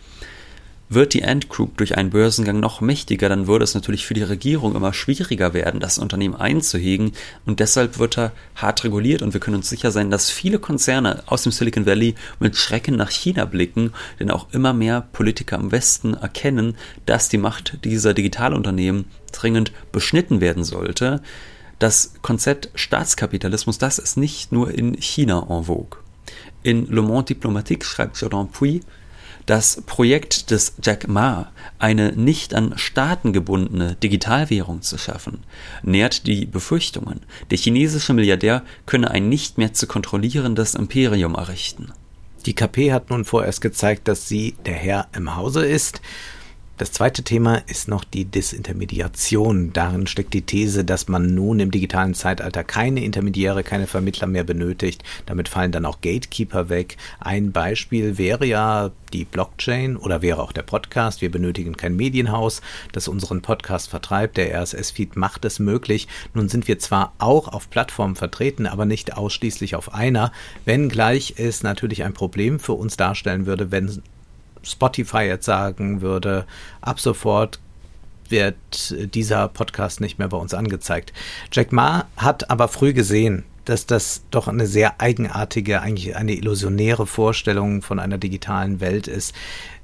Wird 0.90 1.13
die 1.13 1.26
Ant 1.26 1.50
Group 1.50 1.78
durch 1.78 1.98
einen 1.98 2.12
Börsengang 2.12 2.62
noch 2.62 2.80
mächtiger, 2.80 3.28
dann 3.28 3.46
würde 3.46 3.66
es 3.66 3.76
natürlich 3.76 4.06
für 4.06 4.13
die 4.13 4.24
Regierung 4.24 4.74
immer 4.74 4.94
schwieriger 4.94 5.54
werden, 5.54 5.82
das 5.82 5.98
Unternehmen 5.98 6.36
einzuhegen 6.36 7.12
und 7.46 7.60
deshalb 7.60 8.00
wird 8.00 8.18
er 8.18 8.32
hart 8.56 8.86
reguliert 8.86 9.22
und 9.22 9.34
wir 9.34 9.42
können 9.42 9.58
uns 9.58 9.68
sicher 9.68 9.92
sein, 9.92 10.12
dass 10.12 10.30
viele 10.30 10.60
Konzerne 10.60 11.24
aus 11.26 11.44
dem 11.44 11.52
Silicon 11.52 11.86
Valley 11.86 12.16
mit 12.40 12.56
Schrecken 12.56 12.96
nach 12.96 13.12
China 13.12 13.44
blicken, 13.44 13.92
denn 14.22 14.32
auch 14.32 14.48
immer 14.54 14.72
mehr 14.72 15.02
Politiker 15.12 15.58
im 15.58 15.74
Westen 15.74 16.13
erkennen, 16.13 16.78
dass 17.06 17.28
die 17.28 17.38
Macht 17.38 17.84
dieser 17.84 18.13
Digitalunternehmen 18.13 19.08
dringend 19.34 19.74
beschnitten 19.92 20.40
werden 20.40 20.63
sollte. 20.63 21.22
Das 21.80 22.13
Konzept 22.22 22.70
Staatskapitalismus, 22.74 23.78
das 23.78 24.00
ist 24.00 24.18
nicht 24.18 24.52
nur 24.52 24.72
in 24.72 24.96
China 25.00 25.46
en 25.50 25.63
vogue. 25.66 26.00
In 26.63 26.88
Le 26.88 27.02
Monde 27.02 27.28
Diplomatique 27.28 27.86
schreibt 27.86 28.18
Jordan 28.18 28.50
Puy, 28.50 28.82
das 29.46 29.82
Projekt 29.86 30.52
des 30.52 30.74
Jack 30.82 31.08
Ma, 31.08 31.52
eine 31.80 32.12
nicht 32.12 32.54
an 32.54 32.78
Staaten 32.78 33.32
gebundene 33.32 33.96
Digitalwährung 33.96 34.82
zu 34.82 34.98
schaffen, 34.98 35.44
nährt 35.84 36.28
die 36.28 36.46
Befürchtungen, 36.46 37.22
der 37.50 37.58
chinesische 37.58 38.13
Milliardär 38.13 38.63
könne 38.86 39.12
ein 39.12 39.30
nicht 39.30 39.58
mehr 39.58 39.74
zu 39.74 39.88
kontrollierendes 39.88 40.76
Imperium 40.76 41.36
errichten. 41.36 41.94
Die 42.46 42.56
KP 42.56 42.92
hat 42.92 43.10
nun 43.10 43.24
vorerst 43.24 43.62
gezeigt, 43.62 44.08
dass 44.08 44.28
sie 44.28 44.56
der 44.66 44.74
Herr 44.74 45.08
im 45.13 45.36
Hause 45.36 45.66
ist 45.66 46.02
das 46.78 46.92
zweite 46.92 47.24
Thema 47.24 47.63
ist 47.68 47.88
noch 47.88 48.04
die 48.04 48.26
Disintermediation. 48.26 49.74
Darin 49.74 50.06
steckt 50.06 50.36
die 50.36 50.44
These, 50.44 50.86
dass 50.86 51.08
man 51.08 51.34
nun 51.34 51.60
im 51.60 51.72
digitalen 51.72 52.13
Zeitalter 52.13 52.63
keine 52.63 53.04
Intermediäre, 53.04 53.63
keine 53.63 53.88
Vermittler 53.88 54.28
mehr 54.28 54.44
benötigt. 54.44 55.04
Damit 55.26 55.50
fallen 55.50 55.72
dann 55.72 55.86
auch 55.86 56.02
Gatekeeper 56.02 56.70
weg. 56.70 56.98
Ein 57.20 57.52
Beispiel 57.52 58.20
wäre 58.20 58.46
ja 58.46 58.92
die 59.12 59.26
Blockchain 59.26 59.98
oder 59.98 60.22
wäre 60.22 60.40
auch 60.42 60.52
der 60.52 60.62
Podcast. 60.62 61.22
Wir 61.22 61.32
benötigen 61.32 61.76
kein 61.78 61.96
Medienhaus, 61.96 62.62
das 62.92 63.08
unseren 63.08 63.42
Podcast 63.42 63.90
vertreibt. 63.90 64.38
Der 64.38 64.54
RSS-Feed 64.62 65.16
macht 65.16 65.46
es 65.46 65.58
möglich. 65.58 66.08
Nun 66.36 66.48
sind 66.48 66.68
wir 66.68 66.78
zwar 66.78 67.13
auch 67.18 67.48
auf 67.48 67.72
Plattformen 67.72 68.16
vertreten, 68.16 68.68
aber 68.68 68.86
nicht 68.86 69.18
ausschließlich 69.18 69.76
auf 69.76 69.96
einer, 69.96 70.32
wenngleich 70.66 71.36
es 71.38 71.63
natürlich 71.63 72.04
ein 72.04 72.13
Problem 72.13 72.60
für 72.60 72.74
uns 72.74 72.98
darstellen 72.98 73.48
würde, 73.48 73.72
wenn 73.72 74.04
Spotify 74.63 75.24
jetzt 75.24 75.46
sagen 75.46 76.02
würde, 76.02 76.46
ab 76.82 77.00
sofort 77.00 77.60
wird 78.30 78.56
dieser 79.15 79.48
Podcast 79.48 80.02
nicht 80.02 80.20
mehr 80.20 80.28
bei 80.28 80.38
uns 80.38 80.54
angezeigt. 80.54 81.13
Jack 81.52 81.72
Ma 81.72 82.06
hat 82.17 82.50
aber 82.50 82.67
früh 82.67 82.93
gesehen, 82.93 83.46
dass 83.65 83.86
das 83.86 84.24
doch 84.32 84.48
eine 84.48 84.67
sehr 84.67 85.02
eigenartige, 85.02 85.82
eigentlich 85.82 86.15
eine 86.15 86.34
illusionäre 86.34 87.06
Vorstellung 87.06 87.82
von 87.82 88.00
einer 88.00 88.17
digitalen 88.17 88.80
Welt 88.80 89.08
ist, 89.08 89.34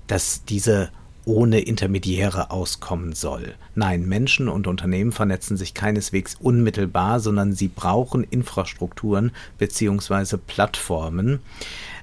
dass 0.08 0.46
diese 0.46 0.90
ohne 1.26 1.60
Intermediäre 1.60 2.52
auskommen 2.52 3.14
soll. 3.14 3.56
Nein, 3.76 4.06
Menschen 4.08 4.50
und 4.50 4.68
Unternehmen 4.68 5.12
vernetzen 5.12 5.58
sich 5.58 5.74
keineswegs 5.74 6.36
unmittelbar, 6.40 7.20
sondern 7.20 7.54
sie 7.54 7.68
brauchen 7.68 8.24
Infrastrukturen 8.24 9.32
bzw. 9.58 10.38
Plattformen. 10.46 11.40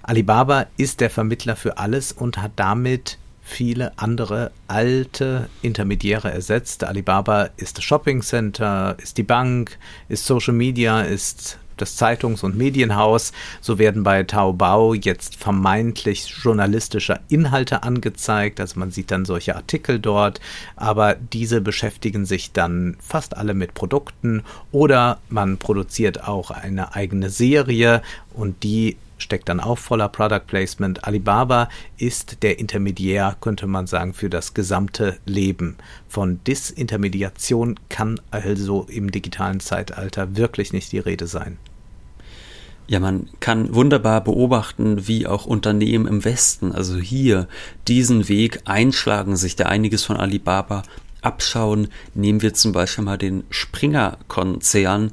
Alibaba 0.02 0.66
ist 0.76 1.00
der 1.00 1.10
Vermittler 1.10 1.56
für 1.56 1.78
alles 1.78 2.12
und 2.12 2.38
hat 2.38 2.52
damit 2.56 3.18
viele 3.42 3.98
andere 3.98 4.52
alte 4.68 5.48
Intermediäre 5.60 6.30
ersetzt. 6.30 6.84
Alibaba 6.84 7.50
ist 7.56 7.78
das 7.78 7.84
Shopping 7.84 8.22
Center, 8.22 8.96
ist 9.02 9.18
die 9.18 9.22
Bank, 9.22 9.76
ist 10.08 10.24
Social 10.24 10.54
Media, 10.54 11.02
ist 11.02 11.58
das 11.80 11.96
Zeitungs- 11.96 12.42
und 12.42 12.56
Medienhaus. 12.56 13.32
So 13.60 13.78
werden 13.78 14.02
bei 14.02 14.22
Taobao 14.22 14.94
jetzt 14.94 15.36
vermeintlich 15.36 16.32
journalistische 16.42 17.20
Inhalte 17.28 17.82
angezeigt. 17.82 18.60
Also 18.60 18.78
man 18.78 18.90
sieht 18.90 19.10
dann 19.10 19.24
solche 19.24 19.56
Artikel 19.56 19.98
dort, 19.98 20.40
aber 20.76 21.14
diese 21.14 21.60
beschäftigen 21.60 22.24
sich 22.24 22.52
dann 22.52 22.96
fast 23.00 23.36
alle 23.36 23.54
mit 23.54 23.74
Produkten 23.74 24.42
oder 24.72 25.18
man 25.28 25.58
produziert 25.58 26.24
auch 26.24 26.50
eine 26.50 26.94
eigene 26.94 27.30
Serie 27.30 28.02
und 28.34 28.62
die 28.62 28.96
steckt 29.22 29.48
dann 29.48 29.60
auch 29.60 29.78
voller 29.78 30.08
Product 30.08 30.46
Placement. 30.46 31.04
Alibaba 31.04 31.68
ist 31.98 32.42
der 32.42 32.58
Intermediär, 32.58 33.36
könnte 33.40 33.66
man 33.66 33.86
sagen, 33.86 34.14
für 34.14 34.30
das 34.30 34.54
gesamte 34.54 35.18
Leben. 35.26 35.76
Von 36.08 36.42
Disintermediation 36.44 37.78
kann 37.88 38.20
also 38.30 38.86
im 38.88 39.10
digitalen 39.10 39.60
Zeitalter 39.60 40.36
wirklich 40.36 40.72
nicht 40.72 40.92
die 40.92 40.98
Rede 40.98 41.26
sein. 41.26 41.58
Ja, 42.90 42.98
man 42.98 43.28
kann 43.38 43.72
wunderbar 43.72 44.20
beobachten, 44.24 45.06
wie 45.06 45.24
auch 45.24 45.46
Unternehmen 45.46 46.08
im 46.08 46.24
Westen, 46.24 46.72
also 46.72 46.96
hier, 46.96 47.46
diesen 47.86 48.28
Weg 48.28 48.62
einschlagen, 48.64 49.36
sich 49.36 49.54
da 49.54 49.66
einiges 49.66 50.02
von 50.02 50.16
Alibaba 50.16 50.82
abschauen. 51.22 51.86
Nehmen 52.14 52.42
wir 52.42 52.52
zum 52.52 52.72
Beispiel 52.72 53.04
mal 53.04 53.16
den 53.16 53.44
Springer-Konzern, 53.48 55.12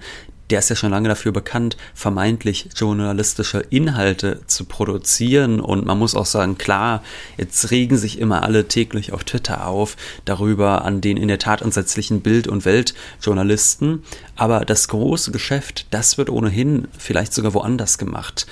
der 0.50 0.60
ist 0.60 0.70
ja 0.70 0.76
schon 0.76 0.92
lange 0.92 1.10
dafür 1.10 1.32
bekannt, 1.32 1.78
vermeintlich 1.94 2.70
journalistische 2.76 3.60
Inhalte 3.70 4.42
zu 4.48 4.66
produzieren. 4.66 5.60
Und 5.60 5.86
man 5.86 6.00
muss 6.00 6.16
auch 6.16 6.26
sagen, 6.26 6.58
klar, 6.58 7.04
jetzt 7.38 7.72
regen 7.72 7.98
sich 7.98 8.20
immer 8.20 8.44
alle 8.44 8.68
täglich 8.68 9.12
auf 9.12 9.24
Twitter 9.24 9.68
auf 9.68 9.98
darüber 10.26 10.86
an 10.86 11.02
den 11.02 11.18
in 11.18 11.28
der 11.28 11.40
Tat 11.40 11.62
entsetzlichen 11.62 12.22
Bild- 12.22 12.48
und 12.48 12.66
Weltjournalisten. 12.66 14.04
Aber 14.36 14.66
das 14.66 14.88
große 14.88 15.32
Geschäft, 15.32 15.88
das 15.92 16.18
wird 16.18 16.30
ohnehin 16.30 16.88
vielleicht 16.98 17.34
sogar 17.34 17.54
woanders 17.54 17.98
gemacht. 17.98 18.48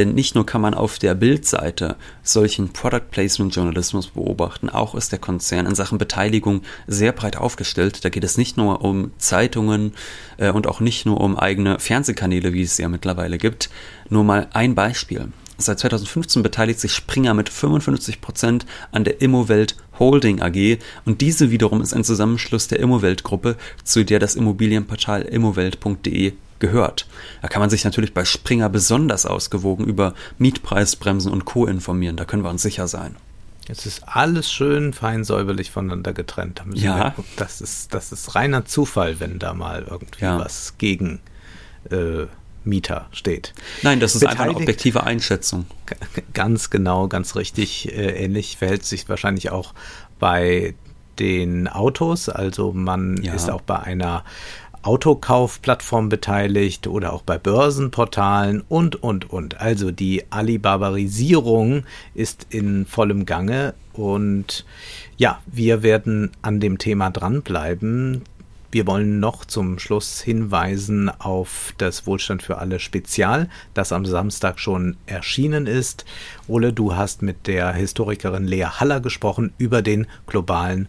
Denn 0.00 0.14
nicht 0.14 0.34
nur 0.34 0.46
kann 0.46 0.62
man 0.62 0.72
auf 0.72 0.98
der 0.98 1.14
Bildseite 1.14 1.96
solchen 2.22 2.72
Product 2.72 3.10
Placement 3.10 3.54
Journalismus 3.54 4.06
beobachten, 4.06 4.70
auch 4.70 4.94
ist 4.94 5.12
der 5.12 5.18
Konzern 5.18 5.66
in 5.66 5.74
Sachen 5.74 5.98
Beteiligung 5.98 6.62
sehr 6.86 7.12
breit 7.12 7.36
aufgestellt. 7.36 8.02
Da 8.02 8.08
geht 8.08 8.24
es 8.24 8.38
nicht 8.38 8.56
nur 8.56 8.82
um 8.82 9.10
Zeitungen 9.18 9.92
äh, 10.38 10.52
und 10.52 10.66
auch 10.66 10.80
nicht 10.80 11.04
nur 11.04 11.20
um 11.20 11.38
eigene 11.38 11.78
Fernsehkanäle, 11.78 12.54
wie 12.54 12.62
es 12.62 12.78
ja 12.78 12.88
mittlerweile 12.88 13.36
gibt. 13.36 13.68
Nur 14.08 14.24
mal 14.24 14.48
ein 14.54 14.74
Beispiel. 14.74 15.28
Seit 15.58 15.80
2015 15.80 16.42
beteiligt 16.42 16.80
sich 16.80 16.94
Springer 16.94 17.34
mit 17.34 17.50
55 17.50 18.22
Prozent 18.22 18.64
an 18.92 19.04
der 19.04 19.20
Immowelt 19.20 19.76
Holding 19.98 20.40
AG 20.40 20.78
und 21.04 21.20
diese 21.20 21.50
wiederum 21.50 21.82
ist 21.82 21.92
ein 21.92 22.04
Zusammenschluss 22.04 22.68
der 22.68 22.80
Immowelt 22.80 23.22
Gruppe, 23.22 23.58
zu 23.84 24.02
der 24.02 24.18
das 24.18 24.34
Immobilienportal 24.34 25.20
immowelt.de 25.20 26.32
gehört. 26.60 27.06
Da 27.42 27.48
kann 27.48 27.60
man 27.60 27.70
sich 27.70 27.84
natürlich 27.84 28.14
bei 28.14 28.24
Springer 28.24 28.68
besonders 28.68 29.26
ausgewogen 29.26 29.86
über 29.86 30.14
Mietpreisbremsen 30.38 31.32
und 31.32 31.44
Co. 31.44 31.66
informieren, 31.66 32.16
da 32.16 32.24
können 32.24 32.44
wir 32.44 32.50
uns 32.50 32.62
sicher 32.62 32.86
sein. 32.86 33.16
Es 33.68 33.86
ist 33.86 34.02
alles 34.06 34.50
schön 34.50 34.92
fein 34.92 35.24
säuberlich 35.24 35.70
voneinander 35.70 36.12
getrennt. 36.12 36.62
ja. 36.74 37.14
das, 37.36 37.60
ist, 37.60 37.94
das 37.94 38.12
ist 38.12 38.34
reiner 38.34 38.64
Zufall, 38.64 39.20
wenn 39.20 39.38
da 39.38 39.54
mal 39.54 39.86
irgendwie 39.88 40.24
ja. 40.24 40.38
was 40.38 40.74
gegen 40.78 41.20
äh, 41.90 42.26
Mieter 42.64 43.06
steht. 43.12 43.54
Nein, 43.82 44.00
das 44.00 44.14
ist 44.14 44.20
Beteiligt, 44.20 44.40
einfach 44.40 44.54
eine 44.54 44.62
objektive 44.62 45.04
Einschätzung. 45.04 45.66
Ganz 46.34 46.70
genau, 46.70 47.08
ganz 47.08 47.36
richtig. 47.36 47.92
Äh, 47.92 48.24
ähnlich 48.24 48.56
verhält 48.56 48.84
sich 48.84 49.08
wahrscheinlich 49.08 49.50
auch 49.50 49.72
bei 50.18 50.74
den 51.18 51.68
Autos. 51.68 52.28
Also 52.28 52.72
man 52.72 53.22
ja. 53.22 53.34
ist 53.34 53.50
auch 53.50 53.62
bei 53.62 53.78
einer 53.78 54.24
Autokaufplattform 54.82 56.08
beteiligt 56.08 56.86
oder 56.86 57.12
auch 57.12 57.22
bei 57.22 57.38
Börsenportalen 57.38 58.62
und, 58.68 59.02
und, 59.02 59.30
und. 59.30 59.60
Also 59.60 59.90
die 59.90 60.24
Alibabarisierung 60.30 61.84
ist 62.14 62.46
in 62.50 62.86
vollem 62.86 63.26
Gange 63.26 63.74
und 63.92 64.64
ja, 65.16 65.40
wir 65.46 65.82
werden 65.82 66.30
an 66.40 66.60
dem 66.60 66.78
Thema 66.78 67.10
dranbleiben. 67.10 68.22
Wir 68.72 68.86
wollen 68.86 69.18
noch 69.18 69.44
zum 69.44 69.80
Schluss 69.80 70.20
hinweisen 70.20 71.10
auf 71.18 71.74
das 71.78 72.06
Wohlstand 72.06 72.42
für 72.42 72.58
alle 72.58 72.78
Spezial, 72.78 73.48
das 73.74 73.92
am 73.92 74.06
Samstag 74.06 74.60
schon 74.60 74.96
erschienen 75.06 75.66
ist. 75.66 76.04
Ole, 76.46 76.72
du 76.72 76.94
hast 76.94 77.20
mit 77.20 77.48
der 77.48 77.72
Historikerin 77.72 78.46
Lea 78.46 78.66
Haller 78.66 79.00
gesprochen 79.00 79.52
über 79.58 79.82
den 79.82 80.06
globalen 80.26 80.88